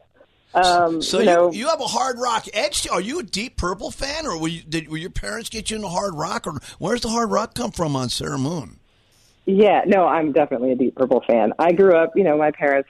Um, 0.54 1.02
So 1.02 1.20
you 1.20 1.26
you, 1.30 1.36
know, 1.36 1.52
you 1.52 1.68
have 1.68 1.80
a 1.80 1.86
hard 1.88 2.18
rock 2.20 2.46
edge. 2.54 2.88
Are 2.92 3.00
you 3.02 3.20
a 3.20 3.24
Deep 3.24 3.56
Purple 3.58 3.92
fan, 3.92 4.26
or 4.26 4.38
were 4.40 4.48
you, 4.48 4.62
did 4.64 4.90
were 4.90 4.98
your 4.98 5.10
parents 5.12 5.50
get 5.50 5.70
you 5.70 5.76
into 5.78 5.88
hard 5.90 6.16
rock, 6.16 6.48
or 6.48 6.60
where's 6.80 7.02
the 7.02 7.10
hard 7.10 7.30
rock 7.32 7.54
come 7.54 7.72
from 7.72 7.96
on 7.96 8.10
Sarah 8.10 8.38
Moon? 8.40 8.78
yeah, 9.46 9.82
no, 9.88 10.06
I'm 10.08 10.32
definitely 10.32 10.72
a 10.74 10.76
Deep 10.76 10.96
Purple 10.96 11.24
fan. 11.26 11.54
I 11.58 11.72
grew 11.72 11.96
up, 11.96 12.12
you 12.16 12.24
know, 12.24 12.38
my 12.38 12.52
parents 12.52 12.90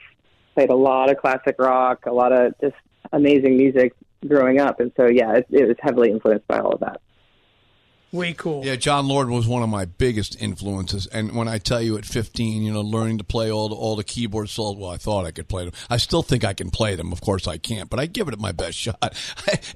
played 0.54 0.68
a 0.70 0.74
lot 0.74 1.10
of 1.10 1.16
classic 1.18 1.56
rock, 1.58 2.06
a 2.06 2.12
lot 2.12 2.32
of 2.32 2.54
just 2.60 2.74
amazing 3.12 3.56
music 3.56 3.94
growing 4.26 4.58
up, 4.60 4.80
and 4.80 4.90
so 4.96 5.06
yeah, 5.06 5.36
it, 5.36 5.46
it 5.50 5.68
was 5.68 5.76
heavily 5.80 6.10
influenced 6.10 6.46
by 6.48 6.58
all 6.58 6.72
of 6.72 6.80
that. 6.80 7.00
Way 8.12 8.32
cool. 8.32 8.64
Yeah, 8.64 8.74
Jon 8.74 9.06
Lord 9.06 9.30
was 9.30 9.46
one 9.46 9.62
of 9.62 9.68
my 9.68 9.84
biggest 9.84 10.40
influences. 10.42 11.06
And 11.06 11.36
when 11.36 11.46
I 11.46 11.58
tell 11.58 11.80
you 11.80 11.96
at 11.96 12.04
15, 12.04 12.62
you 12.62 12.72
know, 12.72 12.80
learning 12.80 13.18
to 13.18 13.24
play 13.24 13.52
all 13.52 13.68
the, 13.68 13.76
all 13.76 13.94
the 13.94 14.02
keyboard 14.02 14.48
solos, 14.48 14.76
well, 14.76 14.90
I 14.90 14.96
thought 14.96 15.26
I 15.26 15.30
could 15.30 15.46
play 15.46 15.64
them. 15.64 15.74
I 15.88 15.96
still 15.96 16.22
think 16.22 16.44
I 16.44 16.52
can 16.52 16.70
play 16.70 16.96
them. 16.96 17.12
Of 17.12 17.20
course, 17.20 17.46
I 17.46 17.56
can't, 17.56 17.88
but 17.88 18.00
I 18.00 18.06
give 18.06 18.26
it 18.26 18.38
my 18.40 18.50
best 18.50 18.76
shot. 18.78 19.14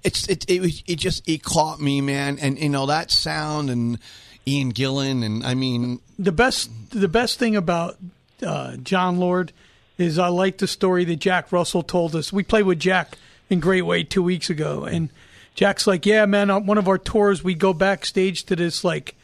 It's 0.02 0.28
it 0.28 0.44
it, 0.48 0.82
it 0.86 0.96
just 0.96 1.28
it 1.28 1.44
caught 1.44 1.80
me, 1.80 2.00
man. 2.00 2.38
And 2.40 2.58
you 2.58 2.68
know 2.68 2.86
that 2.86 3.12
sound 3.12 3.70
and 3.70 3.98
Ian 4.46 4.72
Gillan, 4.72 5.24
and 5.24 5.44
I 5.44 5.54
mean, 5.54 6.00
the 6.18 6.32
best 6.32 6.70
the 6.90 7.08
best 7.08 7.38
thing 7.38 7.54
about 7.54 7.98
uh, 8.44 8.76
Jon 8.78 9.18
Lord 9.18 9.52
is 9.96 10.18
I 10.18 10.26
like 10.28 10.58
the 10.58 10.66
story 10.66 11.04
that 11.04 11.16
Jack 11.16 11.52
Russell 11.52 11.84
told 11.84 12.16
us. 12.16 12.32
We 12.32 12.42
played 12.42 12.64
with 12.64 12.80
Jack 12.80 13.16
in 13.48 13.60
Great 13.60 13.82
White 13.82 14.10
two 14.10 14.22
weeks 14.22 14.50
ago, 14.50 14.84
and 14.84 15.08
Jack's 15.54 15.86
like, 15.86 16.04
"Yeah, 16.04 16.26
man, 16.26 16.50
on 16.50 16.66
one 16.66 16.78
of 16.78 16.88
our 16.88 16.98
tours, 16.98 17.44
we 17.44 17.54
go 17.54 17.72
backstage 17.72 18.44
to 18.44 18.56
this 18.56 18.84
like, 18.84 19.14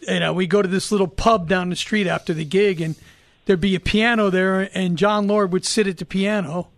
you 0.00 0.20
know, 0.20 0.32
we 0.32 0.46
go 0.46 0.62
to 0.62 0.68
this 0.68 0.90
little 0.90 1.08
pub 1.08 1.48
down 1.48 1.70
the 1.70 1.76
street 1.76 2.06
after 2.06 2.34
the 2.34 2.44
gig, 2.44 2.80
and 2.80 2.96
there'd 3.44 3.60
be 3.60 3.74
a 3.74 3.80
piano 3.80 4.30
there, 4.30 4.68
and 4.74 4.98
Jon 4.98 5.26
Lord 5.26 5.52
would 5.52 5.64
sit 5.64 5.86
at 5.86 5.98
the 5.98 6.04
piano 6.04 6.68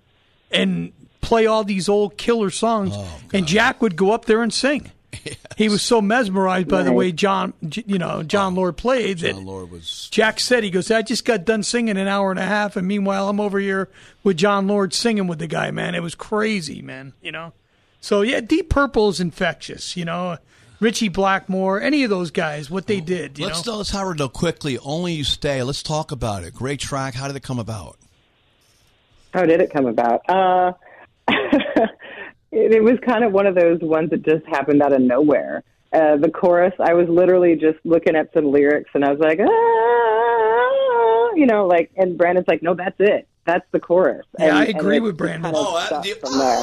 and 0.50 0.92
play 1.20 1.46
all 1.46 1.64
these 1.64 1.88
old 1.88 2.18
killer 2.18 2.50
songs, 2.50 2.92
oh, 2.94 3.20
and 3.32 3.46
Jack 3.46 3.80
would 3.80 3.96
go 3.96 4.12
up 4.12 4.26
there 4.26 4.42
and 4.42 4.52
sing." 4.52 4.90
He 5.58 5.68
was 5.68 5.82
so 5.82 6.00
mesmerized 6.00 6.68
by 6.68 6.82
the 6.82 6.92
way 6.92 7.12
John, 7.12 7.52
you 7.60 7.98
know, 7.98 8.22
John 8.22 8.54
oh, 8.54 8.56
Lord 8.56 8.78
played 8.78 9.18
that 9.18 9.32
Oh, 9.32 9.36
Jon 9.36 9.44
Lord 9.44 9.70
was 9.70 10.08
Jack 10.10 10.40
said 10.40 10.64
he 10.64 10.70
goes, 10.70 10.90
I 10.90 11.02
just 11.02 11.26
got 11.26 11.44
done 11.44 11.62
singing 11.62 11.98
an 11.98 12.08
hour 12.08 12.30
and 12.30 12.40
a 12.40 12.46
half, 12.46 12.76
and 12.76 12.88
meanwhile 12.88 13.28
I'm 13.28 13.38
over 13.38 13.58
here 13.58 13.90
with 14.24 14.38
Jon 14.38 14.66
Lord 14.66 14.94
singing 14.94 15.26
with 15.26 15.38
the 15.38 15.46
guy. 15.46 15.70
Man, 15.70 15.94
it 15.94 16.02
was 16.02 16.14
crazy, 16.14 16.80
man. 16.80 17.12
You 17.20 17.32
know. 17.32 17.52
So 18.02 18.22
yeah, 18.22 18.40
Deep 18.40 18.68
Purple 18.68 19.08
is 19.08 19.20
infectious. 19.20 19.96
You 19.96 20.04
know, 20.04 20.36
Ritchie 20.80 21.08
Blackmore, 21.08 21.80
any 21.80 22.02
of 22.02 22.10
those 22.10 22.32
guys, 22.32 22.68
what 22.68 22.88
they 22.88 23.00
did. 23.00 23.38
You 23.38 23.46
Let's 23.46 23.64
know. 23.64 23.78
let's 23.78 23.90
Howard 23.90 24.18
though 24.18 24.28
quickly. 24.28 24.76
Only 24.78 25.14
you 25.14 25.24
stay. 25.24 25.62
Let's 25.62 25.84
talk 25.84 26.10
about 26.10 26.42
it. 26.42 26.52
Great 26.52 26.80
track. 26.80 27.14
How 27.14 27.28
did 27.28 27.36
it 27.36 27.44
come 27.44 27.60
about? 27.60 27.96
How 29.32 29.46
did 29.46 29.60
it 29.60 29.72
come 29.72 29.86
about? 29.86 30.28
Uh, 30.28 30.72
it, 31.28 32.72
it 32.72 32.82
was 32.82 32.98
kind 33.06 33.24
of 33.24 33.32
one 33.32 33.46
of 33.46 33.54
those 33.54 33.78
ones 33.80 34.10
that 34.10 34.22
just 34.24 34.44
happened 34.46 34.82
out 34.82 34.92
of 34.92 35.00
nowhere. 35.00 35.62
Uh, 35.92 36.16
the 36.16 36.28
chorus, 36.28 36.74
I 36.80 36.94
was 36.94 37.08
literally 37.08 37.54
just 37.54 37.78
looking 37.84 38.16
at 38.16 38.32
some 38.34 38.50
lyrics 38.50 38.90
and 38.94 39.04
I 39.04 39.12
was 39.12 39.20
like, 39.20 39.38
ah, 39.38 41.30
you 41.36 41.46
know, 41.46 41.66
like, 41.68 41.92
and 41.96 42.18
Brandon's 42.18 42.48
like, 42.48 42.62
no, 42.64 42.74
that's 42.74 42.96
it. 42.98 43.28
That's 43.44 43.66
the 43.72 43.80
chorus. 43.80 44.24
Yeah, 44.38 44.56
I 44.56 44.64
agree 44.66 45.00
with 45.00 45.16
Brandon. 45.16 45.42
kind 45.52 45.56
of 45.56 45.66
Oh, 45.66 45.76
uh, 45.76 46.00
the- 46.00 46.10
from 46.14 46.38
there. 46.38 46.62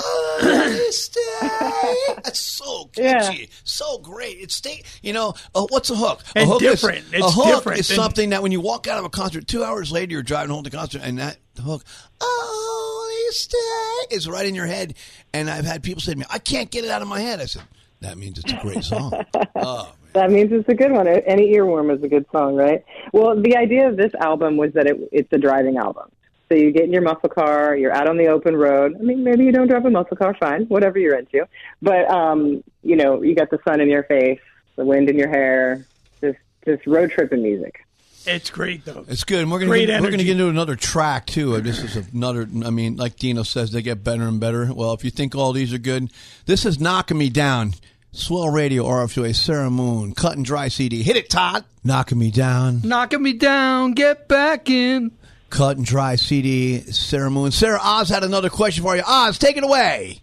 That's 2.24 2.40
so 2.40 2.86
catchy, 2.96 3.50
so 3.64 3.98
great. 4.00 4.38
It's 4.40 4.56
sta- 4.56 4.84
you 5.02 5.14
know 5.14 5.34
uh, 5.56 5.66
what's 5.70 5.90
a 5.90 5.96
hook? 5.96 6.22
A 6.36 6.40
And 6.40 6.50
hook 6.50 6.60
different. 6.60 7.14
Is, 7.14 7.22
a 7.24 7.30
hook 7.32 7.46
different 7.46 7.80
is 7.80 7.88
something 7.88 8.30
that 8.30 8.42
when 8.44 8.52
you 8.52 8.62
walk 8.62 8.88
out 8.88 8.98
of 8.98 9.06
a 9.06 9.10
concert, 9.10 9.48
two 9.48 9.64
hours 9.64 9.92
later, 9.92 10.12
you're 10.14 10.24
driving 10.24 10.52
home 10.52 10.64
to 10.64 10.70
the 10.70 10.78
concert, 10.78 11.02
and 11.04 11.20
that 11.20 11.38
hook, 11.62 11.84
oh, 12.22 13.30
stay, 13.32 14.16
is 14.16 14.28
right 14.28 14.46
in 14.46 14.56
your 14.56 14.66
head. 14.68 14.94
And 15.34 15.50
I've 15.50 15.66
had 15.66 15.84
people 15.84 16.02
say 16.02 16.14
to 16.14 16.18
me, 16.18 16.26
"I 16.30 16.40
can't 16.40 16.72
get 16.72 16.84
it 16.86 16.90
out 16.92 17.02
of 17.02 17.08
my 17.08 17.20
head." 17.20 17.42
I 17.42 17.46
said, 17.46 17.64
"That 18.02 18.18
means 18.18 18.40
it's 18.40 18.52
a 18.54 18.60
great 18.62 18.84
song." 18.84 19.14
oh, 19.56 19.92
That 20.14 20.32
means 20.32 20.52
it's 20.52 20.70
a 20.70 20.74
good 20.76 20.92
one. 20.92 21.08
Any 21.08 21.54
earworm 21.54 21.96
is 21.96 22.02
a 22.04 22.08
good 22.08 22.26
song, 22.32 22.56
right? 22.56 22.84
Well, 23.14 23.40
the 23.42 23.58
idea 23.58 23.88
of 23.90 23.98
this 23.98 24.14
album 24.22 24.58
was 24.58 24.72
that 24.74 24.88
it, 24.88 24.98
it's 25.12 25.32
a 25.34 25.38
driving 25.38 25.78
album. 25.78 26.10
So 26.50 26.56
you 26.56 26.72
get 26.72 26.86
in 26.86 26.92
your 26.94 27.04
muscle 27.04 27.30
car, 27.30 27.76
you're 27.76 27.92
out 27.94 28.08
on 28.10 28.18
the 28.18 28.28
open 28.28 28.56
road. 28.56 28.96
I 29.00 29.04
mean, 29.04 29.24
maybe 29.24 29.46
you 29.46 29.52
don't 29.52 29.68
drive 29.68 29.86
a 29.86 29.92
muscle 29.92 30.18
car, 30.18 30.36
fine, 30.40 30.66
whatever 30.66 30.98
you're 30.98 31.16
into. 31.18 31.48
But 31.82 32.10
um, 32.10 32.64
you 32.82 32.96
know, 32.96 33.22
you 33.22 33.36
got 33.36 33.52
the 33.52 33.60
sun 33.68 33.80
in 33.82 33.88
your 33.90 34.04
face, 34.04 34.40
the 34.76 34.84
wind 34.84 35.10
in 35.10 35.18
your 35.18 35.30
hair, 35.30 35.86
just 36.22 36.40
just 36.66 36.88
road 36.88 37.12
tripping 37.12 37.44
music. 37.44 37.86
It's 38.26 38.50
great 38.50 38.84
though. 38.84 39.06
It's 39.08 39.24
good. 39.24 39.42
And 39.42 39.52
we're 39.52 39.60
gonna 39.60 39.70
Great 39.70 39.88
get, 39.88 40.02
we're 40.02 40.12
gonna 40.12 40.24
get 40.24 40.32
into 40.34 40.50
another 40.50 40.76
track 40.76 41.28
too. 41.28 41.56
Uh, 41.56 41.60
This 41.62 41.84
is 41.84 41.96
another. 42.14 42.42
I 42.66 42.70
mean, 42.72 42.98
like 42.98 43.16
Dino 43.16 43.44
says, 43.44 43.72
they 43.72 43.82
get 43.82 44.04
better 44.04 44.24
and 44.24 44.40
better. 44.40 44.74
Well, 44.74 44.94
if 44.94 45.04
you 45.04 45.12
think 45.12 45.36
all 45.36 45.54
these 45.54 45.74
are 45.74 45.78
good, 45.78 46.12
this 46.46 46.66
is 46.66 46.80
knocking 46.80 47.18
me 47.18 47.30
down. 47.30 47.74
Swell 48.12 48.50
Radio, 48.50 48.86
RFUA, 48.86 49.36
Sarah 49.36 49.70
Moon, 49.70 50.14
Cut 50.16 50.36
and 50.36 50.44
Dry 50.44 50.68
CD. 50.68 51.04
Hit 51.04 51.16
it, 51.16 51.30
Todd. 51.30 51.64
Knocking 51.84 52.18
me 52.18 52.32
down. 52.32 52.82
Knocking 52.84 53.22
me 53.22 53.34
down, 53.34 53.92
get 53.92 54.28
back 54.28 54.68
in. 54.68 55.12
Cut 55.50 55.78
and 55.78 55.86
Dry 55.86 56.16
CD. 56.16 56.80
Sarah 56.92 57.30
Moon. 57.30 57.52
Sarah 57.52 57.80
Oz 57.82 58.10
had 58.10 58.24
another 58.24 58.50
question 58.50 58.84
for 58.84 58.96
you. 58.96 59.04
Oz, 59.06 59.38
take 59.38 59.58
it 59.58 59.64
away. 59.64 60.22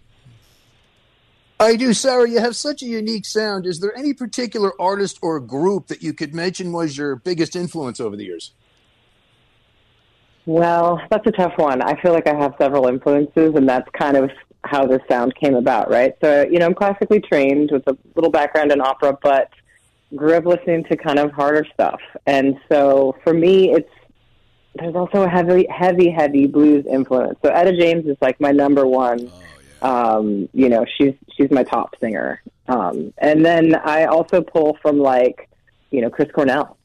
I 1.59 1.75
do, 1.75 1.93
Sarah. 1.93 2.29
You 2.29 2.39
have 2.39 2.55
such 2.55 2.83
a 2.83 2.85
unique 2.85 3.25
sound. 3.25 3.65
Is 3.65 3.79
there 3.79 3.95
any 3.97 4.13
particular 4.13 4.79
artist 4.79 5.17
or 5.21 5.39
group 5.39 5.87
that 5.87 6.03
you 6.03 6.13
could 6.13 6.33
mention 6.33 6.71
was 6.71 6.97
your 6.97 7.15
biggest 7.15 7.55
influence 7.55 7.99
over 7.99 8.15
the 8.15 8.25
years? 8.25 8.51
Well, 10.45 11.01
that's 11.09 11.25
a 11.27 11.31
tough 11.31 11.57
one. 11.57 11.81
I 11.81 11.99
feel 12.01 12.13
like 12.13 12.27
I 12.27 12.35
have 12.35 12.53
several 12.57 12.87
influences, 12.87 13.55
and 13.55 13.67
that's 13.67 13.89
kind 13.91 14.15
of 14.15 14.29
how 14.63 14.85
this 14.85 15.01
sound 15.09 15.35
came 15.35 15.55
about, 15.55 15.89
right? 15.89 16.13
So, 16.21 16.45
you 16.49 16.59
know, 16.59 16.67
I'm 16.67 16.73
classically 16.73 17.19
trained 17.19 17.71
with 17.71 17.87
a 17.87 17.97
little 18.15 18.31
background 18.31 18.71
in 18.71 18.79
opera, 18.79 19.17
but 19.21 19.49
grew 20.15 20.35
up 20.35 20.45
listening 20.45 20.83
to 20.85 20.95
kind 20.95 21.19
of 21.19 21.31
harder 21.31 21.65
stuff. 21.73 21.99
And 22.25 22.57
so 22.71 23.17
for 23.23 23.33
me, 23.33 23.71
it's 23.73 23.89
there's 24.79 24.95
also 24.95 25.23
a 25.23 25.29
heavy, 25.29 25.65
heavy, 25.69 26.09
heavy 26.09 26.47
blues 26.47 26.85
influence. 26.85 27.37
So 27.43 27.49
Etta 27.49 27.75
James 27.77 28.05
is 28.05 28.17
like 28.21 28.39
my 28.39 28.51
number 28.51 28.85
one. 28.85 29.31
Um, 29.81 30.49
you 30.53 30.69
know, 30.69 30.85
she's 30.97 31.13
she's 31.35 31.51
my 31.51 31.63
top 31.63 31.95
singer. 31.99 32.41
Um, 32.67 33.13
and 33.19 33.45
then 33.45 33.75
I 33.75 34.05
also 34.05 34.41
pull 34.41 34.77
from 34.81 34.97
like, 34.99 35.49
you 35.91 36.01
know, 36.01 36.09
Chris 36.09 36.29
Cornell 36.31 36.77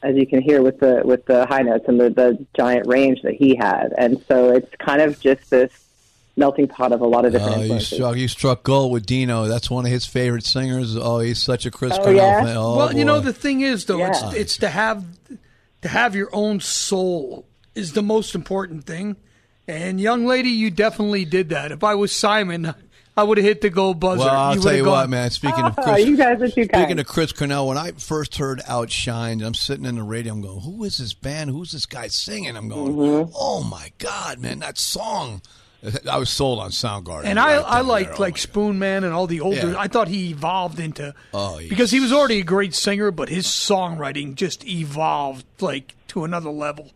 as 0.00 0.14
you 0.14 0.26
can 0.26 0.40
hear 0.40 0.62
with 0.62 0.78
the 0.78 1.02
with 1.04 1.24
the 1.26 1.44
high 1.46 1.62
notes 1.62 1.84
and 1.88 1.98
the, 2.00 2.08
the 2.10 2.46
giant 2.56 2.86
range 2.86 3.20
that 3.22 3.34
he 3.34 3.56
had. 3.56 3.92
And 3.98 4.24
so 4.28 4.52
it's 4.52 4.72
kind 4.78 5.00
of 5.02 5.18
just 5.18 5.50
this 5.50 5.72
melting 6.36 6.68
pot 6.68 6.92
of 6.92 7.00
a 7.00 7.06
lot 7.06 7.24
of 7.24 7.32
different 7.32 7.56
Oh, 7.56 7.62
you 7.62 7.80
struck, 7.80 8.16
you 8.16 8.28
struck 8.28 8.62
gold 8.62 8.92
with 8.92 9.04
Dino. 9.04 9.48
That's 9.48 9.68
one 9.68 9.84
of 9.84 9.90
his 9.90 10.06
favorite 10.06 10.44
singers. 10.44 10.96
Oh, 10.96 11.18
he's 11.18 11.42
such 11.42 11.66
a 11.66 11.70
Chris 11.72 11.94
Oh, 11.94 12.04
Cornell 12.04 12.14
yeah? 12.14 12.44
fan. 12.44 12.56
Oh, 12.56 12.76
well, 12.76 12.96
you 12.96 13.04
know 13.04 13.18
the 13.18 13.32
thing 13.32 13.60
is 13.62 13.86
though, 13.86 13.98
Yeah. 13.98 14.10
it's 14.10 14.36
it's 14.36 14.56
to 14.58 14.68
have 14.68 15.04
to 15.82 15.88
have 15.88 16.14
your 16.14 16.28
own 16.32 16.60
soul 16.60 17.46
is 17.74 17.92
the 17.92 18.02
most 18.02 18.34
important 18.34 18.84
thing. 18.84 19.16
And 19.66 20.00
young 20.00 20.26
lady, 20.26 20.48
you 20.50 20.70
definitely 20.70 21.24
did 21.24 21.50
that. 21.50 21.72
If 21.72 21.84
I 21.84 21.94
was 21.94 22.10
Simon, 22.10 22.74
I 23.16 23.22
would 23.22 23.36
have 23.36 23.44
hit 23.44 23.60
the 23.60 23.68
gold 23.70 24.00
buzzer. 24.00 24.20
Well, 24.24 24.28
I'll 24.30 24.54
you 24.56 24.62
tell 24.62 24.74
you 24.74 24.84
gone, 24.84 24.92
what, 24.92 25.10
man. 25.10 25.30
Speaking 25.30 25.64
of 25.64 25.74
Oh, 25.78 25.82
Chris, 25.82 26.06
you 26.06 26.16
guys 26.16 26.40
are 26.40 26.46
too 26.46 26.64
speaking 26.64 26.68
kind. 26.86 27.00
of 27.00 27.06
Chris 27.06 27.32
Cornell, 27.32 27.68
when 27.68 27.76
I 27.76 27.92
first 27.92 28.36
heard 28.36 28.62
"Outshine," 28.66 29.42
I'm 29.42 29.54
sitting 29.54 29.84
in 29.84 29.96
the 29.96 30.02
radio. 30.02 30.32
I'm 30.32 30.40
going, 30.40 30.60
"Who 30.60 30.84
is 30.84 30.98
this 30.98 31.12
band? 31.14 31.50
Who's 31.50 31.72
this 31.72 31.84
guy 31.84 32.08
singing?" 32.08 32.56
I'm 32.56 32.68
going, 32.68 32.94
Mm-hmm. 32.94 33.32
"Oh 33.36 33.62
my 33.62 33.92
god, 33.98 34.38
man, 34.38 34.60
that 34.60 34.78
song!" 34.78 35.42
I 36.10 36.18
was 36.18 36.28
sold 36.28 36.58
on 36.58 36.70
Soundgarden. 36.70 37.24
And 37.26 37.38
I, 37.38 37.56
right 37.58 37.64
I 37.66 37.76
then 37.78 37.86
liked 37.86 38.08
there. 38.08 38.16
Oh, 38.16 38.20
like 38.22 38.34
my 38.34 38.38
Spoon 38.38 38.78
Man 38.80 39.04
and 39.04 39.14
all 39.14 39.26
the 39.28 39.40
older. 39.40 39.70
Yeah. 39.72 39.78
I 39.78 39.86
thought 39.88 40.08
he 40.08 40.30
evolved 40.30 40.80
into 40.80 41.14
Oh, 41.32 41.58
he's- 41.58 41.68
because 41.70 41.90
he 41.92 42.00
was 42.00 42.12
already 42.12 42.40
a 42.40 42.44
great 42.44 42.74
singer, 42.74 43.10
but 43.12 43.28
his 43.28 43.46
songwriting 43.46 44.34
just 44.34 44.66
evolved 44.66 45.44
like 45.60 45.94
to 46.08 46.24
another 46.24 46.50
level. 46.50 46.90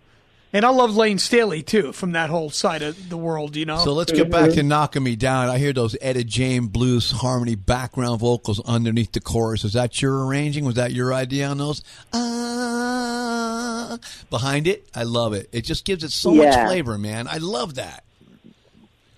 And 0.55 0.67
I 0.67 0.69
love 0.69 0.95
Layne 0.97 1.19
Staley 1.19 1.63
too, 1.63 1.93
from 1.93 2.13
that 2.13 2.29
whole 2.29 2.51
side 2.51 2.83
of 2.83 3.09
the 3.09 3.17
world. 3.17 3.57
You 3.57 3.65
know. 3.65 3.79
So 3.79 3.95
let's 3.95 4.13
get 4.13 4.31
back 4.31 4.51
to 4.51 4.63
knocking 4.63 5.03
me 5.03 5.17
down. 5.17 5.49
I 5.49 5.57
hear 5.59 5.73
those 5.73 5.97
Etta 6.03 6.25
James 6.25 6.69
blues 6.69 7.11
harmony 7.11 7.55
background 7.55 8.21
vocals 8.21 8.61
underneath 8.67 9.13
the 9.13 9.21
chorus. 9.21 9.65
Is 9.65 9.73
that 9.73 10.03
your 10.03 10.27
arranging? 10.27 10.65
Was 10.67 10.75
that 10.75 10.93
your 10.93 11.15
idea 11.15 11.47
on 11.49 11.57
those? 11.59 11.83
Ah, 12.13 13.99
behind 14.31 14.67
it, 14.67 14.89
I 14.95 15.05
love 15.05 15.33
it. 15.33 15.49
It 15.53 15.63
just 15.63 15.85
gives 15.85 16.05
it 16.05 16.11
so 16.13 16.35
much 16.35 16.55
flavor, 16.67 16.99
man. 16.99 17.29
I 17.29 17.39
love 17.39 17.77
that. 17.77 18.05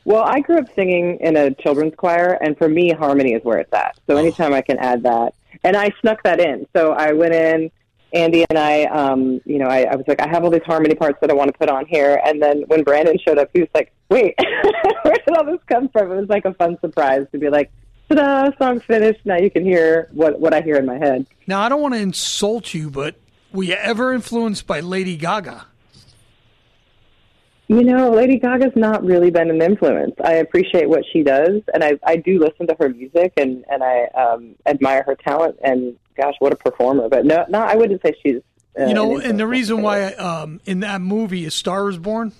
Well, 0.04 0.22
I 0.24 0.40
grew 0.40 0.58
up 0.58 0.66
singing 0.74 1.18
in 1.20 1.36
a 1.36 1.54
children's 1.54 1.94
choir, 1.94 2.38
and 2.40 2.56
for 2.58 2.68
me, 2.68 2.90
harmony 2.90 3.32
is 3.32 3.42
where 3.42 3.58
it's 3.58 3.72
at. 3.72 3.98
So 4.06 4.16
anytime 4.16 4.52
I 4.52 4.60
can 4.60 4.78
add 4.78 5.02
that, 5.04 5.34
and 5.62 5.76
I 5.76 5.90
snuck 6.00 6.22
that 6.24 6.40
in. 6.40 6.66
So 6.76 6.92
I 6.92 7.12
went 7.12 7.34
in, 7.34 7.70
Andy 8.14 8.44
and 8.48 8.58
I, 8.58 8.84
um, 8.84 9.40
you 9.44 9.58
know, 9.58 9.66
I, 9.66 9.82
I 9.82 9.96
was 9.96 10.04
like, 10.06 10.20
I 10.20 10.28
have 10.28 10.44
all 10.44 10.50
these 10.50 10.62
harmony 10.64 10.94
parts 10.94 11.18
that 11.20 11.30
I 11.30 11.34
want 11.34 11.52
to 11.52 11.58
put 11.58 11.68
on 11.68 11.84
here. 11.86 12.20
And 12.24 12.40
then 12.40 12.62
when 12.68 12.84
Brandon 12.84 13.18
showed 13.18 13.38
up, 13.38 13.50
he 13.52 13.60
was 13.60 13.68
like, 13.74 13.92
Wait, 14.08 14.34
where 15.02 15.14
did 15.14 15.36
all 15.36 15.44
this 15.44 15.60
come 15.66 15.88
from? 15.88 16.12
It 16.12 16.16
was 16.16 16.28
like 16.28 16.44
a 16.44 16.54
fun 16.54 16.78
surprise 16.80 17.26
to 17.32 17.38
be 17.38 17.50
like, 17.50 17.72
Ta-da! 18.08 18.50
Song's 18.58 18.84
finished. 18.84 19.20
Now 19.24 19.38
you 19.38 19.50
can 19.50 19.64
hear 19.64 20.08
what 20.12 20.38
what 20.38 20.54
I 20.54 20.60
hear 20.60 20.76
in 20.76 20.86
my 20.86 20.98
head. 20.98 21.26
Now, 21.46 21.60
I 21.60 21.68
don't 21.68 21.82
want 21.82 21.94
to 21.94 22.00
insult 22.00 22.72
you, 22.72 22.90
but 22.90 23.16
were 23.52 23.64
you 23.64 23.74
ever 23.74 24.12
influenced 24.12 24.66
by 24.66 24.80
Lady 24.80 25.16
Gaga? 25.16 25.66
You 27.68 27.82
know, 27.82 28.10
Lady 28.10 28.38
Gaga's 28.38 28.76
not 28.76 29.02
really 29.02 29.30
been 29.30 29.48
an 29.48 29.62
influence. 29.62 30.14
I 30.22 30.34
appreciate 30.34 30.88
what 30.88 31.02
she 31.12 31.22
does, 31.22 31.62
and 31.72 31.82
I 31.82 31.98
I 32.06 32.16
do 32.16 32.38
listen 32.38 32.66
to 32.66 32.76
her 32.78 32.88
music, 32.88 33.32
and 33.36 33.64
and 33.70 33.82
I 33.82 34.04
um, 34.08 34.54
admire 34.66 35.02
her 35.06 35.14
talent. 35.14 35.58
And 35.64 35.96
gosh, 36.16 36.34
what 36.40 36.52
a 36.52 36.56
performer! 36.56 37.08
But 37.08 37.24
no, 37.24 37.46
no, 37.48 37.60
I 37.60 37.74
wouldn't 37.74 38.02
say 38.02 38.12
she's. 38.22 38.42
Uh, 38.78 38.86
you 38.86 38.94
know, 38.94 39.18
an 39.18 39.30
and 39.30 39.40
the 39.40 39.46
reason 39.46 39.82
why 39.82 40.12
um, 40.14 40.60
in 40.66 40.80
that 40.80 41.00
movie, 41.00 41.46
A 41.46 41.50
Star 41.50 41.88
Is 41.88 41.96
Born, 41.96 42.32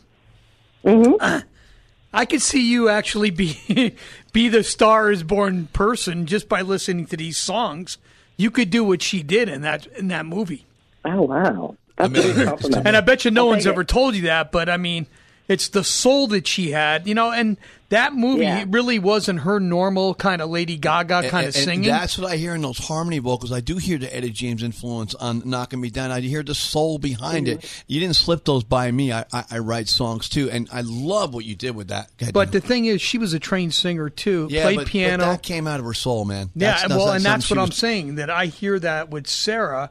Mm-hmm. 0.85 1.47
I 2.13 2.27
could 2.27 2.43
see 2.43 2.71
you 2.71 2.89
actually 2.89 3.31
be 3.31 3.97
be 4.33 4.49
the 4.49 4.63
Star 4.63 5.11
Is 5.11 5.23
Born 5.23 5.67
person 5.73 6.27
just 6.27 6.49
by 6.49 6.61
listening 6.61 7.07
to 7.07 7.17
these 7.17 7.37
songs. 7.37 7.99
You 8.37 8.51
could 8.51 8.71
do 8.71 8.85
what 8.85 9.03
she 9.03 9.23
did 9.23 9.49
in 9.49 9.63
that 9.63 9.87
in 9.87 10.09
that 10.09 10.27
movie. 10.27 10.67
Oh 11.05 11.23
wow, 11.23 11.77
that's 11.97 12.13
mean, 12.13 12.49
a 12.49 12.57
good. 12.57 12.77
And 12.87 12.97
I 12.97 13.01
bet 13.01 13.25
you 13.25 13.31
no 13.31 13.43
I'll 13.43 13.49
one's 13.51 13.67
ever 13.67 13.83
it. 13.83 13.89
told 13.89 14.15
you 14.15 14.23
that, 14.23 14.51
but 14.53 14.69
I 14.69 14.77
mean, 14.77 15.07
it's 15.47 15.69
the 15.69 15.85
soul 15.85 16.27
that 16.29 16.47
she 16.47 16.71
had, 16.71 17.07
you 17.07 17.15
know. 17.15 17.31
And 17.31 17.59
that 17.91 18.15
movie 18.15 18.45
Yeah. 18.45 18.65
really 18.67 18.99
wasn't 18.99 19.41
her 19.41 19.61
normal 19.61 20.15
kind 20.15 20.41
of 20.41 20.49
Lady 20.49 20.79
Gaga 20.79 21.21
kind 21.25 21.27
of 21.27 21.33
And- 21.35 21.45
and 21.45 21.55
singing. 21.55 21.83
That's 21.91 22.19
what 22.19 22.31
I 22.33 22.37
hear 22.39 22.55
in 22.55 22.63
those 22.63 22.79
harmony 22.79 23.19
vocals. 23.19 23.53
I 23.53 23.61
do 23.61 23.77
hear 23.77 23.99
the 23.99 24.13
Etta 24.17 24.31
James 24.31 24.63
influence 24.63 25.15
on 25.15 25.43
knocking 25.45 25.83
me 25.83 25.91
down. 25.91 26.11
I 26.11 26.21
hear 26.21 26.43
the 26.43 26.55
soul 26.55 26.97
behind 26.99 27.47
Mm-hmm. 27.47 27.59
it. 27.59 27.85
You 27.87 28.01
didn't 28.01 28.17
slip 28.17 28.47
those 28.47 28.65
by 28.65 28.91
me. 28.91 29.13
I, 29.13 29.27
I, 29.35 29.45
I 29.51 29.59
write 29.59 29.89
songs 29.89 30.31
too, 30.31 30.51
and 30.51 30.67
I 30.73 30.81
love 30.81 31.35
what 31.35 31.45
you 31.45 31.55
did 31.55 31.77
with 31.77 31.89
that. 31.89 32.09
Go 32.17 32.25
ahead, 32.25 32.35
but 32.35 32.51
Dino. 32.51 32.61
the 32.63 32.67
thing 32.67 32.87
is, 32.87 33.03
she 33.03 33.19
was 33.19 33.35
a 33.35 33.39
trained 33.39 33.75
singer 33.75 34.09
too. 34.09 34.49
yeah, 34.51 34.63
played 34.63 34.77
but, 34.77 34.85
but 34.87 34.91
piano. 34.91 35.25
that 35.27 35.43
came 35.43 35.67
out 35.69 35.79
of 35.79 35.85
her 35.87 35.95
soul, 35.95 36.25
man. 36.25 36.51
Yeah, 36.57 36.69
That's- 36.69 36.83
that's- 36.83 36.97
well, 36.99 37.07
that's 37.13 37.17
and 37.17 37.25
that's 37.27 37.51
what 37.51 37.57
she 37.57 37.61
I'm 37.61 37.69
was- 37.69 37.77
saying. 37.77 38.15
That 38.15 38.31
I 38.31 38.47
hear 38.47 38.79
that 38.81 39.11
with 39.11 39.27
Sarah. 39.29 39.91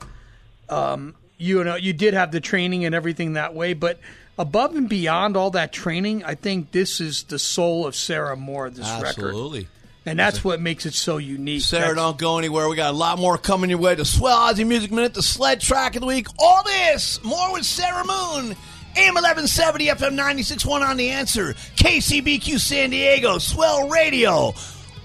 Um, 0.68 1.14
you 1.44 1.64
know, 1.64 1.76
you 1.76 1.94
did 1.94 2.14
have 2.14 2.32
the 2.32 2.40
training 2.40 2.86
and 2.86 2.96
everything 2.96 3.34
that 3.34 3.54
way, 3.54 3.74
but 3.74 4.00
above 4.38 4.76
and 4.76 4.88
beyond 4.88 5.36
all 5.36 5.52
that 5.52 5.74
training, 5.74 6.24
I 6.24 6.36
think 6.36 6.72
this 6.72 7.02
is 7.02 7.24
the 7.24 7.38
soul 7.38 7.86
of 7.86 7.96
Sarah 7.96 8.38
Moore. 8.38 8.70
This 8.70 8.90
record, 9.02 9.26
Absolutely. 9.26 9.68
And 10.06 10.20
that's 10.20 10.44
what 10.44 10.60
makes 10.60 10.86
it 10.86 10.94
so 10.94 11.18
unique. 11.18 11.62
Sarah, 11.62 11.82
That's- 11.82 11.96
don't 11.98 12.18
go 12.18 12.38
anywhere. 12.38 12.68
We 12.68 12.76
got 12.76 12.94
a 12.94 12.98
lot 12.98 13.20
more 13.20 13.38
coming 13.38 13.70
your 13.70 13.80
way. 13.80 13.96
The 13.96 14.04
Swell 14.06 14.38
Aussie 14.38 14.68
Music 14.68 14.92
Minute, 14.92 15.14
the 15.14 15.24
sled 15.24 15.62
track 15.62 15.96
of 15.96 16.02
the 16.02 16.08
week. 16.08 16.28
All 16.40 16.62
this, 16.64 17.24
more 17.24 17.54
with 17.54 17.66
Sarah 17.66 18.04
Moon. 18.06 18.56
AM 18.96 19.16
1170, 19.16 19.88
FM 19.88 20.16
96.1 20.16 20.82
on 20.88 20.98
the 20.98 21.10
answer. 21.10 21.54
KCBQ 21.78 22.60
San 22.60 22.90
Diego, 22.92 23.38
Swell 23.38 23.90
Radio, 23.90 24.54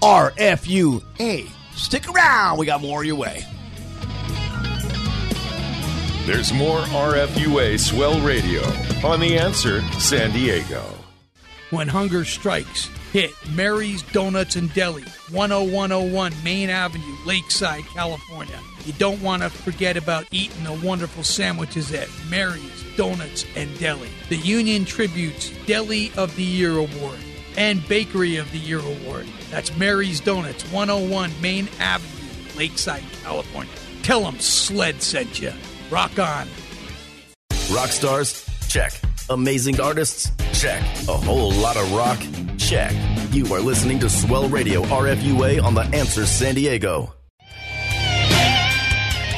RFUA. 0.01 1.49
Stick 1.75 2.09
around. 2.09 2.57
We 2.57 2.65
got 2.65 2.81
more 2.81 3.03
your 3.03 3.15
way. 3.15 3.45
There's 6.29 6.53
more 6.53 6.81
RFUA 6.81 7.79
Swell 7.79 8.21
Radio 8.21 8.61
on 9.03 9.19
The 9.19 9.35
Answer 9.39 9.81
San 9.93 10.31
Diego. 10.31 10.83
when 11.71 11.87
hunger 11.87 12.25
strikes. 12.25 12.89
Hit 13.11 13.31
Mary's 13.51 14.03
Donuts 14.03 14.55
and 14.55 14.71
Deli, 14.73 15.03
10101 15.31 16.33
Main 16.43 16.69
Avenue, 16.69 17.15
Lakeside, 17.25 17.83
California. 17.85 18.59
You 18.85 18.93
don't 18.93 19.21
want 19.23 19.41
to 19.41 19.49
forget 19.49 19.97
about 19.97 20.27
eating 20.31 20.63
the 20.63 20.73
wonderful 20.85 21.23
sandwiches 21.23 21.91
at 21.91 22.07
Mary's 22.29 22.83
Donuts 22.95 23.45
and 23.55 23.77
Deli. 23.79 24.09
The 24.29 24.37
Union-Tribune's 24.37 25.51
Deli 25.65 26.11
of 26.15 26.35
the 26.35 26.43
Year 26.43 26.77
Award 26.77 27.17
and 27.57 27.85
Bakery 27.87 28.37
of 28.37 28.51
the 28.51 28.59
Year 28.59 28.79
Award. 28.79 29.27
That's 29.49 29.75
Mary's 29.77 30.19
Donuts, 30.19 30.63
101 30.71 31.31
Main 31.41 31.67
Avenue, 31.79 32.55
Lakeside, 32.55 33.03
California. 33.23 33.73
Tell 34.03 34.21
them 34.21 34.39
Sled 34.39 35.01
sent 35.01 35.41
you. 35.41 35.53
Rock 35.89 36.19
on. 36.19 36.47
Rock 37.71 37.89
stars? 37.89 38.45
Check. 38.67 38.91
Amazing 39.29 39.81
artists? 39.81 40.31
Check. 40.53 40.81
A 41.07 41.17
whole 41.17 41.51
lot 41.51 41.77
of 41.77 41.91
rock? 41.93 42.19
Check. 42.57 42.93
You 43.31 43.51
are 43.53 43.59
listening 43.59 43.99
to 43.99 44.09
Swell 44.09 44.47
Radio 44.49 44.83
RFUA 44.83 45.63
on 45.63 45.73
The 45.73 45.81
Answer 45.81 46.25
San 46.25 46.55
Diego. 46.55 47.13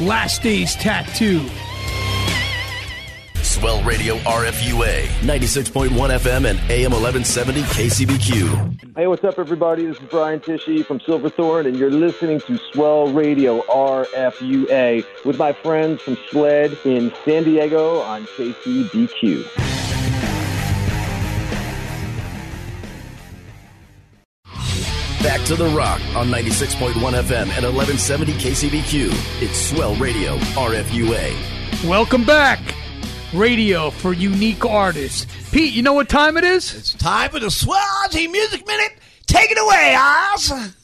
Last 0.00 0.42
Days 0.42 0.74
Tattoo. 0.74 1.48
Swell 3.42 3.82
Radio 3.82 4.16
RFUA, 4.18 5.06
96.1 5.22 5.88
FM 5.88 6.50
and 6.50 6.58
AM 6.70 6.92
1170 6.92 7.62
KCBQ. 7.62 8.94
Hey, 8.94 9.06
what's 9.06 9.24
up, 9.24 9.38
everybody? 9.38 9.86
This 9.86 9.96
is 9.96 10.02
Brian 10.10 10.40
Tichy 10.40 10.84
from 10.84 11.00
Silverthorne, 11.00 11.64
and 11.64 11.78
you're 11.78 11.90
listening 11.90 12.40
to 12.40 12.58
Swell 12.72 13.10
Radio 13.10 13.62
RFUA 13.62 15.06
with 15.24 15.38
my 15.38 15.54
friends 15.54 16.02
from 16.02 16.18
SLED 16.28 16.76
in 16.84 17.10
San 17.24 17.44
Diego 17.44 18.00
on 18.00 18.26
KCBQ. 18.26 19.65
Back 25.26 25.44
to 25.46 25.56
the 25.56 25.66
rock 25.70 26.00
on 26.14 26.28
96.1 26.28 26.92
FM 26.92 27.48
and 27.50 27.64
1170 27.64 28.32
KCBQ. 28.34 29.42
It's 29.42 29.58
Swell 29.58 29.96
Radio 29.96 30.36
RFUA. 30.54 31.84
Welcome 31.84 32.24
back. 32.24 32.60
Radio 33.34 33.90
for 33.90 34.12
unique 34.12 34.64
artists. 34.64 35.26
Pete, 35.50 35.74
you 35.74 35.82
know 35.82 35.94
what 35.94 36.08
time 36.08 36.36
it 36.36 36.44
is? 36.44 36.72
It's 36.76 36.94
time 36.94 37.30
for 37.30 37.40
the 37.40 37.50
Swell 37.50 37.76
Aussie 38.04 38.30
Music 38.30 38.64
Minute. 38.68 39.00
Take 39.26 39.50
it 39.50 39.58
away, 39.58 39.96
Oz. 39.98 40.76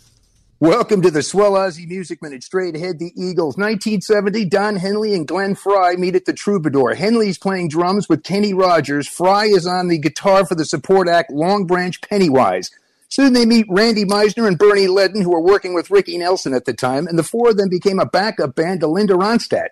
Welcome 0.59 1.03
to 1.03 1.13
the 1.13 1.23
Swell 1.23 1.53
Aussie 1.53 1.87
Music 1.87 2.21
Minute. 2.21 2.43
Straight 2.43 2.75
ahead, 2.75 2.99
the 2.99 3.13
Eagles. 3.15 3.57
1970, 3.57 4.47
Don 4.47 4.75
Henley 4.75 5.15
and 5.15 5.25
Glenn 5.25 5.55
Frey 5.55 5.95
meet 5.95 6.17
at 6.17 6.25
the 6.25 6.33
Troubadour. 6.33 6.95
Henley's 6.95 7.39
playing 7.39 7.69
drums 7.69 8.09
with 8.09 8.25
Kenny 8.25 8.55
Rogers. 8.55 9.07
Frey 9.07 9.51
is 9.51 9.69
on 9.69 9.87
the 9.87 9.99
guitar 9.99 10.45
for 10.45 10.57
the 10.57 10.65
support 10.65 11.09
act 11.09 11.31
Longbranch 11.31 12.01
Pennywhistle. 12.01 12.71
Soon 13.13 13.35
they 13.35 13.45
meet 13.45 13.67
Randy 13.69 14.07
Meisner 14.07 14.49
and 14.49 14.57
Bernie 14.57 14.87
Leadon, 14.87 15.23
who 15.23 15.29
were 15.29 15.39
working 15.39 15.75
with 15.75 15.91
Ricky 15.91 16.17
Nelson 16.17 16.55
at 16.55 16.65
the 16.65 16.73
time, 16.73 17.07
and 17.07 17.19
the 17.19 17.23
four 17.23 17.51
of 17.51 17.59
them 17.59 17.69
became 17.69 17.99
a 17.99 18.07
backup 18.07 18.55
band 18.55 18.81
to 18.81 18.87
Linda 18.87 19.13
Ronstadt. 19.13 19.69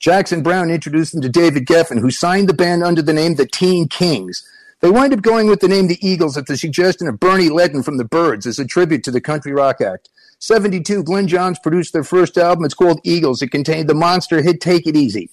Jackson 0.00 0.42
Browne 0.42 0.72
introduced 0.72 1.12
them 1.12 1.22
to 1.22 1.28
David 1.28 1.66
Geffen, 1.66 2.00
who 2.00 2.10
signed 2.10 2.48
the 2.48 2.52
band 2.52 2.82
under 2.82 3.00
the 3.00 3.12
name 3.12 3.36
the 3.36 3.46
Teen 3.46 3.86
Kings. 3.86 4.44
They 4.80 4.90
wind 4.90 5.14
up 5.14 5.22
going 5.22 5.46
with 5.46 5.60
the 5.60 5.68
name 5.68 5.86
the 5.86 6.04
Eagles 6.04 6.36
at 6.36 6.46
the 6.46 6.56
suggestion 6.56 7.06
of 7.06 7.20
Bernie 7.20 7.48
Leadon 7.48 7.84
from 7.84 7.96
the 7.96 8.04
Byrds 8.04 8.44
as 8.44 8.58
a 8.58 8.64
tribute 8.64 9.04
to 9.04 9.12
the 9.12 9.20
Country 9.20 9.52
Rock 9.52 9.80
Act. 9.80 10.08
72, 10.40 11.04
Glyn 11.04 11.28
Johns 11.28 11.60
produced 11.60 11.92
their 11.92 12.02
first 12.02 12.36
album. 12.36 12.64
It's 12.64 12.74
called 12.74 13.00
Eagles. 13.04 13.40
It 13.40 13.52
contained 13.52 13.88
the 13.88 13.94
monster 13.94 14.42
hit 14.42 14.60
Take 14.60 14.88
It 14.88 14.96
Easy. 14.96 15.30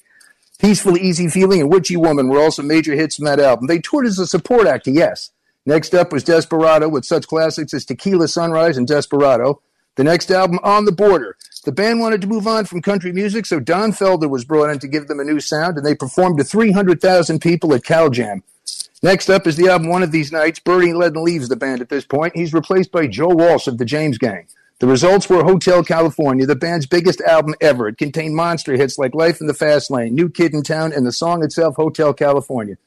Peaceful, 0.60 0.96
Easy 0.96 1.28
Feeling 1.28 1.62
and 1.62 1.72
Witchy 1.72 1.98
Woman 1.98 2.28
were 2.28 2.40
also 2.40 2.62
major 2.62 2.94
hits 2.94 3.16
from 3.16 3.26
that 3.26 3.40
album. 3.40 3.66
They 3.66 3.80
toured 3.80 4.06
as 4.06 4.20
a 4.20 4.28
support 4.28 4.68
act, 4.68 4.86
yes. 4.86 5.32
Next 5.68 5.94
up 5.94 6.14
was 6.14 6.24
Desperado 6.24 6.88
with 6.88 7.04
such 7.04 7.28
classics 7.28 7.74
as 7.74 7.84
Tequila 7.84 8.30
Sunrise 8.30 8.78
and 8.78 8.88
Desperado. 8.88 9.62
The 9.96 10.06
next 10.06 10.32
album, 10.32 10.62
On 10.64 10.86
the 10.86 10.94
Border. 10.94 11.36
The 11.66 11.74
band 11.74 12.00
wanted 12.00 12.22
to 12.22 12.28
move 12.28 12.48
on 12.48 12.64
from 12.64 12.82
country 12.82 13.12
music, 13.12 13.46
so 13.46 13.60
Don 13.60 13.92
Felder 13.92 14.30
was 14.30 14.46
brought 14.46 14.70
in 14.70 14.80
to 14.80 14.88
give 14.88 15.10
them 15.10 15.20
a 15.20 15.26
new 15.26 15.42
sound, 15.42 15.76
and 15.76 15.86
they 15.86 15.94
performed 15.94 16.38
to 16.38 16.46
300,000 16.46 17.42
people 17.42 17.74
at 17.74 17.84
Cal 17.84 18.10
Jam. 18.10 18.44
Next 19.04 19.30
up 19.30 19.46
is 19.46 19.58
the 19.58 19.68
album 19.68 19.90
One 19.90 20.04
of 20.04 20.14
These 20.14 20.32
Nights. 20.32 20.60
Bernie 20.60 20.94
Leadon 20.94 21.22
leaves 21.22 21.50
the 21.50 21.58
band 21.58 21.82
at 21.82 21.90
this 21.90 22.06
point. 22.06 22.38
He's 22.38 22.54
replaced 22.54 22.94
by 22.94 23.08
Joe 23.08 23.36
Walsh 23.36 23.68
of 23.68 23.78
the 23.78 23.84
James 23.84 24.18
Gang. 24.18 24.48
The 24.80 24.88
results 24.88 25.28
were 25.30 25.44
Hotel 25.44 25.84
California, 25.84 26.46
the 26.46 26.56
band's 26.56 26.86
biggest 26.86 27.20
album 27.20 27.56
ever. 27.60 27.90
It 27.90 27.98
contained 27.98 28.38
monster 28.38 28.78
hits 28.78 28.98
like 28.98 29.14
Life 29.14 29.42
in 29.42 29.48
the 29.48 29.54
Fast 29.54 29.92
Lane, 29.92 30.16
New 30.16 30.30
Kid 30.30 30.54
in 30.54 30.64
Town, 30.64 30.94
and 30.94 31.06
the 31.06 31.12
song 31.12 31.44
itself, 31.44 31.76
Hotel 31.76 32.14
California. 32.14 32.78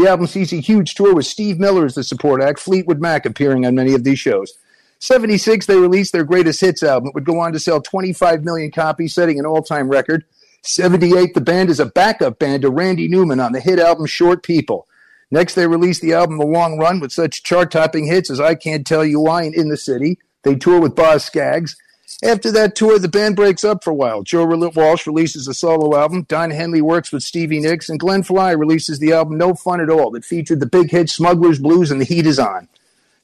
The 0.00 0.08
album 0.08 0.28
sees 0.28 0.50
a 0.54 0.56
huge 0.56 0.94
tour 0.94 1.14
with 1.14 1.26
Steve 1.26 1.60
Miller 1.60 1.84
as 1.84 1.94
the 1.94 2.02
support 2.02 2.42
act, 2.42 2.58
Fleetwood 2.58 3.02
Mac 3.02 3.26
appearing 3.26 3.66
on 3.66 3.74
many 3.74 3.92
of 3.92 4.02
these 4.02 4.18
shows. 4.18 4.54
76, 4.98 5.66
they 5.66 5.76
released 5.76 6.14
their 6.14 6.24
greatest 6.24 6.62
hits 6.62 6.82
album. 6.82 7.08
It 7.08 7.14
would 7.14 7.26
go 7.26 7.38
on 7.38 7.52
to 7.52 7.60
sell 7.60 7.82
25 7.82 8.42
million 8.42 8.70
copies, 8.70 9.14
setting 9.14 9.38
an 9.38 9.44
all 9.44 9.62
time 9.62 9.90
record. 9.90 10.24
78, 10.62 11.34
the 11.34 11.42
band 11.42 11.68
is 11.68 11.80
a 11.80 11.84
backup 11.84 12.38
band 12.38 12.62
to 12.62 12.70
Randy 12.70 13.08
Newman 13.08 13.40
on 13.40 13.52
the 13.52 13.60
hit 13.60 13.78
album 13.78 14.06
Short 14.06 14.42
People. 14.42 14.88
Next, 15.30 15.54
they 15.54 15.66
released 15.66 16.00
the 16.00 16.14
album 16.14 16.38
The 16.38 16.46
Long 16.46 16.78
Run 16.78 16.98
with 16.98 17.12
such 17.12 17.42
chart 17.42 17.70
topping 17.70 18.06
hits 18.06 18.30
as 18.30 18.40
I 18.40 18.54
Can't 18.54 18.86
Tell 18.86 19.04
You 19.04 19.20
Why 19.20 19.42
and 19.42 19.54
In 19.54 19.68
the 19.68 19.76
City. 19.76 20.18
They 20.44 20.54
tour 20.54 20.80
with 20.80 20.96
Boz 20.96 21.26
Scaggs. 21.26 21.76
After 22.22 22.52
that 22.52 22.76
tour, 22.76 22.98
the 22.98 23.08
band 23.08 23.36
breaks 23.36 23.64
up 23.64 23.82
for 23.82 23.90
a 23.90 23.94
while. 23.94 24.22
Joe 24.22 24.44
Walsh 24.44 25.06
releases 25.06 25.48
a 25.48 25.54
solo 25.54 25.98
album. 25.98 26.24
Don 26.28 26.50
Henley 26.50 26.82
works 26.82 27.12
with 27.12 27.22
Stevie 27.22 27.60
Nicks, 27.60 27.88
and 27.88 27.98
Glenn 27.98 28.22
Frey 28.22 28.54
releases 28.54 28.98
the 28.98 29.12
album 29.12 29.38
No 29.38 29.54
Fun 29.54 29.80
at 29.80 29.88
All 29.88 30.10
that 30.10 30.24
featured 30.26 30.60
the 30.60 30.66
big 30.66 30.90
hit 30.90 31.08
Smuggler's 31.08 31.58
Blues 31.58 31.90
and 31.90 31.98
The 31.98 32.04
Heat 32.04 32.26
Is 32.26 32.38
On. 32.38 32.68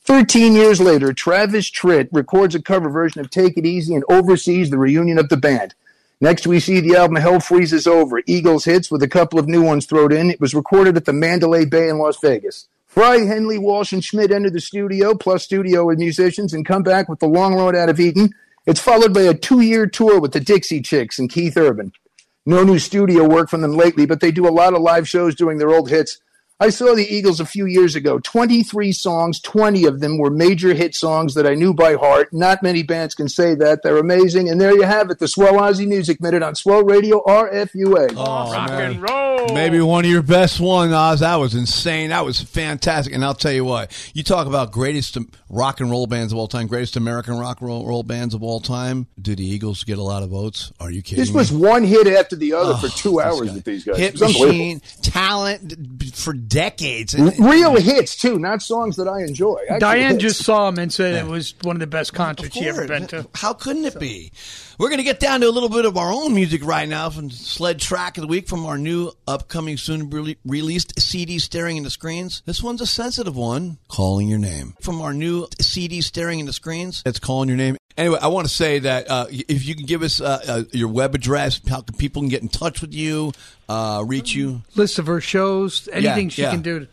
Thirteen 0.00 0.54
years 0.54 0.80
later, 0.80 1.12
Travis 1.12 1.70
Tritt 1.70 2.08
records 2.10 2.54
a 2.54 2.62
cover 2.62 2.88
version 2.88 3.20
of 3.20 3.28
Take 3.28 3.58
It 3.58 3.66
Easy 3.66 3.94
and 3.94 4.04
oversees 4.08 4.70
the 4.70 4.78
reunion 4.78 5.18
of 5.18 5.28
the 5.28 5.36
band. 5.36 5.74
Next, 6.18 6.46
we 6.46 6.58
see 6.58 6.80
the 6.80 6.96
album 6.96 7.16
Hell 7.16 7.40
Freezes 7.40 7.86
Over, 7.86 8.22
Eagles 8.26 8.64
hits 8.64 8.90
with 8.90 9.02
a 9.02 9.08
couple 9.08 9.38
of 9.38 9.46
new 9.46 9.62
ones 9.62 9.84
thrown 9.84 10.12
in. 10.12 10.30
It 10.30 10.40
was 10.40 10.54
recorded 10.54 10.96
at 10.96 11.04
the 11.04 11.12
Mandalay 11.12 11.66
Bay 11.66 11.90
in 11.90 11.98
Las 11.98 12.18
Vegas. 12.20 12.68
Frey, 12.86 13.26
Henley, 13.26 13.58
Walsh, 13.58 13.92
and 13.92 14.02
Schmidt 14.02 14.30
enter 14.30 14.48
the 14.48 14.58
studio, 14.58 15.14
plus 15.14 15.42
studio 15.42 15.84
with 15.84 15.98
musicians, 15.98 16.54
and 16.54 16.64
come 16.64 16.82
back 16.82 17.10
with 17.10 17.18
The 17.18 17.28
Long 17.28 17.54
Road 17.54 17.76
Out 17.76 17.90
of 17.90 18.00
Eden. 18.00 18.34
It's 18.66 18.80
followed 18.80 19.14
by 19.14 19.20
a 19.22 19.34
two 19.34 19.60
year 19.60 19.86
tour 19.86 20.20
with 20.20 20.32
the 20.32 20.40
Dixie 20.40 20.82
Chicks 20.82 21.20
and 21.20 21.30
Keith 21.30 21.56
Urban. 21.56 21.92
No 22.44 22.64
new 22.64 22.80
studio 22.80 23.28
work 23.28 23.48
from 23.48 23.60
them 23.60 23.76
lately, 23.76 24.06
but 24.06 24.20
they 24.20 24.32
do 24.32 24.48
a 24.48 24.50
lot 24.50 24.74
of 24.74 24.82
live 24.82 25.08
shows 25.08 25.36
doing 25.36 25.58
their 25.58 25.70
old 25.70 25.88
hits. 25.88 26.18
I 26.58 26.70
saw 26.70 26.94
the 26.94 27.06
Eagles 27.06 27.38
a 27.38 27.44
few 27.44 27.66
years 27.66 27.94
ago. 27.94 28.18
23 28.18 28.90
songs, 28.92 29.40
20 29.40 29.84
of 29.84 30.00
them 30.00 30.16
were 30.16 30.30
major 30.30 30.72
hit 30.72 30.94
songs 30.94 31.34
that 31.34 31.46
I 31.46 31.54
knew 31.54 31.74
by 31.74 31.94
heart. 31.96 32.32
Not 32.32 32.62
many 32.62 32.82
bands 32.82 33.14
can 33.14 33.28
say 33.28 33.54
that. 33.56 33.82
They're 33.82 33.98
amazing. 33.98 34.48
And 34.48 34.58
there 34.58 34.72
you 34.74 34.84
have 34.84 35.10
it, 35.10 35.18
the 35.18 35.28
Swell 35.28 35.52
Aussie 35.54 35.86
Music 35.86 36.18
Minute 36.20 36.42
on 36.42 36.54
Swell 36.54 36.82
Radio 36.82 37.22
RFUA. 37.24 38.14
Oh, 38.16 38.52
Rock 38.52 38.70
and 38.70 39.02
roll. 39.02 39.54
Maybe 39.54 39.80
one 39.82 40.06
of 40.06 40.10
your 40.10 40.22
best 40.22 40.58
one, 40.58 40.92
Oz. 40.94 41.20
That 41.20 41.36
was 41.36 41.54
insane. 41.54 42.08
That 42.08 42.24
was 42.24 42.40
fantastic. 42.40 43.12
And 43.14 43.22
I'll 43.22 43.34
tell 43.34 43.52
you 43.52 43.64
what, 43.64 43.92
you 44.14 44.22
talk 44.22 44.46
about 44.46 44.72
greatest 44.72 45.18
rock 45.50 45.80
and 45.80 45.90
roll 45.90 46.06
bands 46.06 46.32
of 46.32 46.38
all 46.38 46.48
time, 46.48 46.66
greatest 46.68 46.96
American 46.96 47.38
rock 47.38 47.60
and 47.60 47.68
roll, 47.68 47.86
roll 47.86 48.02
bands 48.02 48.32
of 48.32 48.42
all 48.42 48.60
time. 48.60 49.06
Do 49.20 49.36
the 49.36 49.44
Eagles 49.46 49.84
get 49.84 49.98
a 49.98 50.02
lot 50.02 50.22
of 50.22 50.30
votes? 50.30 50.72
Are 50.80 50.90
you 50.90 51.02
kidding 51.02 51.20
This 51.22 51.30
me? 51.30 51.36
was 51.36 51.52
one 51.52 51.84
hit 51.84 52.06
after 52.06 52.34
the 52.34 52.54
other 52.54 52.72
Oh, 52.72 52.76
for 52.78 52.88
two 52.88 53.20
hours 53.20 53.48
guy. 53.50 53.54
with 53.56 53.64
these 53.64 53.84
guys. 53.84 53.98
Hit 53.98 54.14
unbelievable. 54.14 54.46
machine, 54.46 54.80
talent 55.02 55.74
for 56.16 56.32
decades. 56.46 57.14
Real 57.38 57.76
hits 57.76 58.16
too, 58.16 58.38
not 58.38 58.62
songs 58.62 58.96
that 58.96 59.08
I 59.08 59.22
enjoy. 59.22 59.58
Actual 59.68 59.78
Diane 59.78 60.12
hits. 60.12 60.22
just 60.22 60.44
saw 60.44 60.68
him 60.68 60.78
and 60.78 60.92
said 60.92 61.14
it 61.14 61.28
was 61.28 61.54
one 61.62 61.76
of 61.76 61.80
the 61.80 61.86
best 61.86 62.14
concerts 62.14 62.54
she 62.54 62.68
ever 62.68 62.86
been 62.86 63.06
to. 63.08 63.26
How 63.34 63.52
couldn't 63.52 63.84
it 63.84 63.98
be? 63.98 64.32
We're 64.78 64.88
going 64.88 64.98
to 64.98 65.04
get 65.04 65.20
down 65.20 65.40
to 65.40 65.48
a 65.48 65.50
little 65.50 65.70
bit 65.70 65.86
of 65.86 65.96
our 65.96 66.12
own 66.12 66.34
music 66.34 66.62
right 66.64 66.88
now 66.88 67.08
from 67.08 67.30
Sled 67.30 67.78
Track 67.80 68.18
of 68.18 68.22
the 68.22 68.28
Week 68.28 68.46
from 68.46 68.66
our 68.66 68.76
new 68.76 69.10
upcoming 69.26 69.78
soon 69.78 70.10
re- 70.10 70.36
released 70.44 71.00
CD 71.00 71.38
Staring 71.38 71.78
into 71.78 71.90
Screens. 71.90 72.42
This 72.44 72.62
one's 72.62 72.82
a 72.82 72.86
sensitive 72.86 73.36
one, 73.36 73.78
Calling 73.88 74.28
Your 74.28 74.38
Name. 74.38 74.74
From 74.82 75.00
our 75.00 75.14
new 75.14 75.46
CD 75.60 76.02
Staring 76.02 76.40
into 76.40 76.52
Screens, 76.52 77.02
it's 77.06 77.18
Calling 77.18 77.48
Your 77.48 77.56
Name. 77.56 77.76
Anyway, 77.96 78.18
I 78.20 78.28
want 78.28 78.46
to 78.46 78.52
say 78.52 78.80
that 78.80 79.10
uh, 79.10 79.26
if 79.30 79.64
you 79.66 79.74
can 79.74 79.86
give 79.86 80.02
us 80.02 80.20
uh, 80.20 80.42
uh, 80.46 80.62
your 80.72 80.88
web 80.88 81.14
address, 81.14 81.60
how 81.68 81.80
can 81.80 81.96
people 81.96 82.20
can 82.20 82.28
get 82.28 82.42
in 82.42 82.48
touch 82.48 82.82
with 82.82 82.92
you, 82.92 83.32
uh, 83.68 84.04
reach 84.06 84.34
you. 84.34 84.62
List 84.74 84.98
of 84.98 85.06
her 85.06 85.20
shows, 85.20 85.88
anything 85.92 86.26
Yeah, 86.26 86.30
she 86.30 86.42
yeah. 86.42 86.50
can 86.50 86.62
do. 86.62 86.86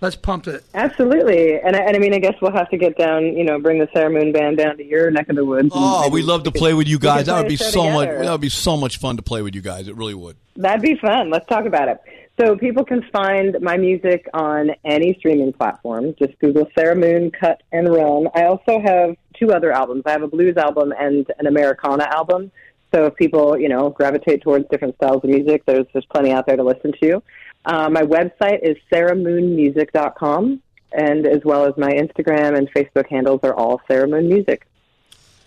Let's 0.00 0.16
pump 0.16 0.46
it. 0.48 0.62
Absolutely, 0.74 1.58
and 1.58 1.74
I, 1.74 1.78
and 1.80 1.96
I 1.96 1.98
mean, 1.98 2.12
I 2.12 2.18
guess 2.18 2.34
we'll 2.42 2.52
have 2.52 2.68
to 2.70 2.76
get 2.76 2.98
down. 2.98 3.24
You 3.24 3.42
know, 3.42 3.58
bring 3.58 3.78
the 3.78 3.88
Sarah 3.94 4.10
Moon 4.10 4.32
band 4.32 4.58
down 4.58 4.76
to 4.76 4.84
your 4.84 5.10
neck 5.10 5.28
of 5.30 5.36
the 5.36 5.44
woods. 5.44 5.70
Oh, 5.72 6.08
we 6.08 6.20
maybe 6.20 6.26
love 6.26 6.42
to 6.44 6.50
we 6.50 6.58
play 6.60 6.74
with 6.74 6.86
you 6.86 6.98
guys. 6.98 7.26
That 7.26 7.38
would 7.38 7.48
be 7.48 7.56
show 7.56 7.70
so 7.70 7.90
much. 7.90 8.08
That 8.08 8.30
would 8.30 8.40
be 8.40 8.48
so 8.50 8.76
much 8.76 8.98
fun 8.98 9.16
to 9.16 9.22
play 9.22 9.40
with 9.40 9.54
you 9.54 9.62
guys. 9.62 9.88
It 9.88 9.96
really 9.96 10.14
would. 10.14 10.36
That'd 10.56 10.82
be 10.82 10.96
fun. 10.96 11.30
Let's 11.30 11.46
talk 11.46 11.64
about 11.64 11.88
it. 11.88 12.00
So 12.38 12.56
people 12.56 12.84
can 12.84 13.02
find 13.12 13.56
my 13.62 13.76
music 13.76 14.28
on 14.34 14.72
any 14.84 15.14
streaming 15.20 15.52
platform. 15.52 16.14
Just 16.18 16.38
Google 16.38 16.68
Sarah 16.76 16.96
Moon 16.96 17.30
Cut 17.30 17.62
and 17.72 17.88
Run. 17.88 18.28
I 18.34 18.44
also 18.44 18.80
have 18.80 19.16
two 19.38 19.52
other 19.52 19.72
albums. 19.72 20.02
I 20.06 20.12
have 20.12 20.22
a 20.22 20.28
blues 20.28 20.56
album 20.56 20.92
and 20.98 21.26
an 21.38 21.46
Americana 21.46 22.04
album. 22.04 22.50
So 22.94 23.06
if 23.06 23.16
people, 23.16 23.58
you 23.58 23.68
know, 23.68 23.90
gravitate 23.90 24.42
towards 24.42 24.68
different 24.68 24.94
styles 24.96 25.24
of 25.24 25.30
music, 25.30 25.64
there's 25.66 25.86
there's 25.92 26.06
plenty 26.06 26.30
out 26.30 26.46
there 26.46 26.56
to 26.56 26.62
listen 26.62 26.92
to. 27.02 27.22
Uh, 27.64 27.88
my 27.88 28.02
website 28.02 28.60
is 28.62 28.76
sarahmoonmusic.com, 28.92 30.62
and 30.92 31.26
as 31.26 31.42
well 31.44 31.66
as 31.66 31.76
my 31.76 31.90
Instagram 31.90 32.56
and 32.56 32.70
Facebook 32.72 33.08
handles 33.08 33.40
are 33.42 33.54
all 33.54 33.80
Sarah 33.88 34.06
Moon 34.06 34.28
Music. 34.28 34.66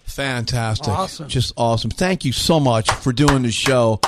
Fantastic. 0.04 0.88
Awesome. 0.88 1.28
Just 1.28 1.54
awesome. 1.58 1.92
Thank 1.92 2.26
you 2.26 2.32
so 2.32 2.60
much 2.60 2.90
for 2.90 3.14
doing 3.14 3.44
the 3.44 3.52
show. 3.52 4.02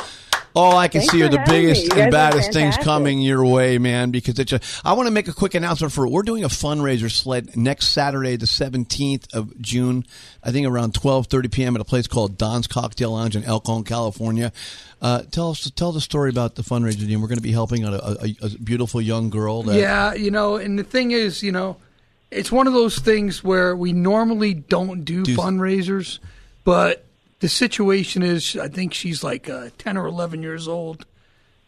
All 0.56 0.76
I 0.76 0.88
can 0.88 1.02
Thanks 1.02 1.14
see 1.14 1.22
are 1.22 1.30
the 1.30 1.44
biggest 1.46 1.94
and 1.94 2.12
baddest 2.12 2.52
things 2.52 2.76
coming 2.78 3.20
your 3.20 3.46
way, 3.46 3.78
man. 3.78 4.10
Because 4.10 4.40
it's 4.40 4.52
a, 4.52 4.60
I 4.84 4.94
want 4.94 5.06
to 5.06 5.12
make 5.12 5.28
a 5.28 5.34
quick 5.34 5.54
announcement 5.54 5.94
for 5.94 6.08
we're 6.08 6.24
doing 6.24 6.44
a 6.44 6.50
fundraiser 6.50 7.12
sled 7.12 7.56
next 7.56 7.90
Saturday, 7.90 8.36
the 8.36 8.48
seventeenth 8.48 9.34
of 9.34 9.60
June. 9.62 10.06
I 10.44 10.52
think 10.52 10.66
around 10.66 10.96
twelve 10.96 11.28
thirty 11.28 11.50
p.m. 11.50 11.76
at 11.76 11.82
a 11.82 11.86
place 11.86 12.08
called 12.08 12.38
Don's 12.38 12.66
Cocktail 12.66 13.12
Lounge 13.12 13.36
in 13.36 13.44
El 13.44 13.60
Elkhorn, 13.60 13.84
California. 13.84 14.54
Uh, 15.02 15.24
tell 15.32 15.52
us, 15.52 15.70
tell 15.72 15.92
the 15.92 16.02
story 16.02 16.30
about 16.30 16.56
the 16.56 16.62
fundraiser. 16.62 17.06
Dean. 17.06 17.22
We're 17.22 17.28
going 17.28 17.38
to 17.38 17.44
be 17.44 17.52
helping 17.52 17.84
out 17.84 17.94
a, 17.94 18.24
a, 18.24 18.36
a 18.46 18.50
beautiful 18.50 19.02
young 19.02 19.30
girl. 19.30 19.64
That, 19.64 19.76
Yeah, 19.76 20.14
you 20.14 20.32
know, 20.32 20.56
and 20.56 20.80
the 20.80 20.84
thing 20.84 21.12
is, 21.12 21.44
you 21.44 21.52
know, 21.52 21.76
it's 22.32 22.52
one 22.52 22.68
of 22.68 22.74
those 22.74 23.00
things 23.00 23.44
where 23.44 23.76
we 23.76 23.92
normally 23.92 24.54
don't 24.54 25.04
do, 25.04 25.24
Do- 25.24 25.36
fundraisers, 25.36 26.20
but 26.64 27.06
the 27.40 27.50
situation 27.50 28.22
is, 28.22 28.56
I 28.58 28.68
think 28.68 28.94
she's 28.94 29.24
like 29.24 29.50
uh, 29.50 29.70
10 29.78 29.98
or 29.98 30.06
11 30.08 30.42
years 30.44 30.68
old, 30.68 31.06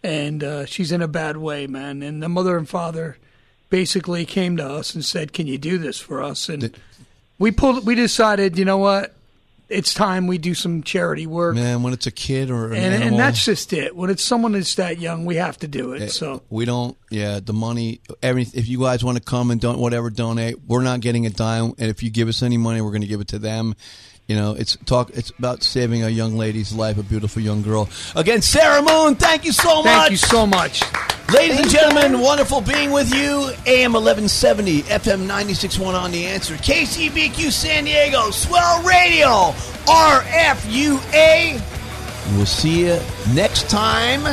and 0.04 0.44
uh, 0.44 0.66
she's 0.66 0.92
in 0.92 1.02
a 1.02 1.08
bad 1.08 1.38
way, 1.38 1.68
man. 1.68 2.02
And 2.04 2.22
the 2.22 2.30
mother 2.30 2.58
and 2.58 2.68
father 2.68 3.18
basically 3.70 4.26
came 4.26 4.58
to 4.58 4.66
us 4.68 4.94
and 4.94 5.04
said, 5.06 5.34
Can 5.34 5.48
you 5.48 5.58
do 5.58 5.78
this 5.78 6.00
for 6.00 6.22
us? 6.22 6.50
And 6.50 6.76
we 7.40 7.52
pulled, 7.52 7.86
we 7.86 7.96
decided, 7.96 8.58
you 8.58 8.66
know 8.66 8.78
what? 8.78 9.16
It's 9.70 9.94
time 9.94 10.28
we 10.28 10.38
do 10.38 10.54
some 10.54 10.84
charity 10.84 11.26
work. 11.26 11.56
Man, 11.56 11.82
when 11.82 11.94
it's 11.94 12.06
a 12.06 12.12
kid 12.12 12.52
or 12.52 12.68
an 12.68 12.74
And, 12.74 12.94
animal, 12.94 13.08
and 13.08 13.18
that's 13.20 13.46
just 13.46 13.72
it. 13.72 13.96
When 13.96 14.10
it's 14.10 14.22
someone 14.22 14.52
that's 14.52 14.76
that 14.76 15.00
young, 15.00 15.24
we 15.24 15.38
have 15.38 15.58
to 15.60 15.68
do 15.70 15.94
it. 15.94 16.02
Eh, 16.02 16.08
So 16.08 16.42
we 16.50 16.66
don't. 16.66 16.98
Yeah, 17.10 17.40
the 17.40 17.54
money. 17.54 18.02
Every 18.22 18.42
if 18.42 18.68
you 18.68 18.82
guys 18.82 19.02
want 19.02 19.18
to 19.18 19.24
come 19.24 19.50
and 19.50 19.62
don't 19.62 19.80
whatever 19.80 20.10
donate, 20.10 20.58
we're 20.68 20.84
not 20.84 21.00
getting 21.00 21.26
a 21.26 21.30
dime. 21.30 21.74
And 21.78 21.90
if 21.90 22.04
you 22.04 22.10
give 22.10 22.28
us 22.28 22.44
any 22.44 22.58
money, 22.58 22.82
we're 22.82 22.92
going 22.92 23.04
to 23.04 23.08
give 23.08 23.22
it 23.22 23.30
to 23.30 23.40
them. 23.40 23.76
You 24.32 24.38
know, 24.38 24.54
it's 24.54 24.78
talk. 24.86 25.10
It's 25.10 25.32
about 25.32 25.62
saving 25.62 26.04
a 26.04 26.08
young 26.08 26.38
lady's 26.38 26.72
life, 26.72 26.98
a 26.98 27.04
beautiful 27.04 27.42
young 27.42 27.64
girl. 27.64 27.90
Again, 28.16 28.42
Sarah 28.42 28.82
Moon, 28.82 29.16
thank 29.16 29.44
you 29.44 29.52
so 29.52 29.84
much. 29.84 29.86
thank 29.86 30.12
you 30.12 30.16
so 30.16 30.48
much. 30.48 30.82
Ladies 31.34 31.60
and 31.60 31.70
gentlemen, 31.70 32.22
wonderful 32.22 32.62
being 32.62 32.92
with 32.92 33.14
you. 33.14 33.52
AM 33.66 33.92
1170, 33.92 34.84
FM 34.84 35.28
96.1 35.28 35.94
on 35.94 36.12
the 36.12 36.26
answer. 36.26 36.56
KCBQ 36.56 37.52
San 37.52 37.84
Diego, 37.84 38.32
Swell 38.32 38.82
Radio, 38.84 39.52
RFUA. 39.86 41.62
We'll 42.38 42.46
see 42.46 42.86
you 42.88 43.02
next 43.34 43.70
time. 43.70 44.24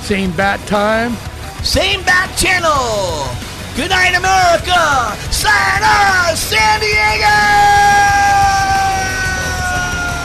Same 0.00 0.32
bat 0.32 0.58
time. 0.66 1.14
Same 1.62 2.02
bat 2.02 2.36
channel. 2.36 3.28
Good 3.76 3.90
night, 3.90 4.16
America. 4.18 5.16
Sayonara, 5.30 6.34
San 6.34 6.80
Diego. 6.80 8.27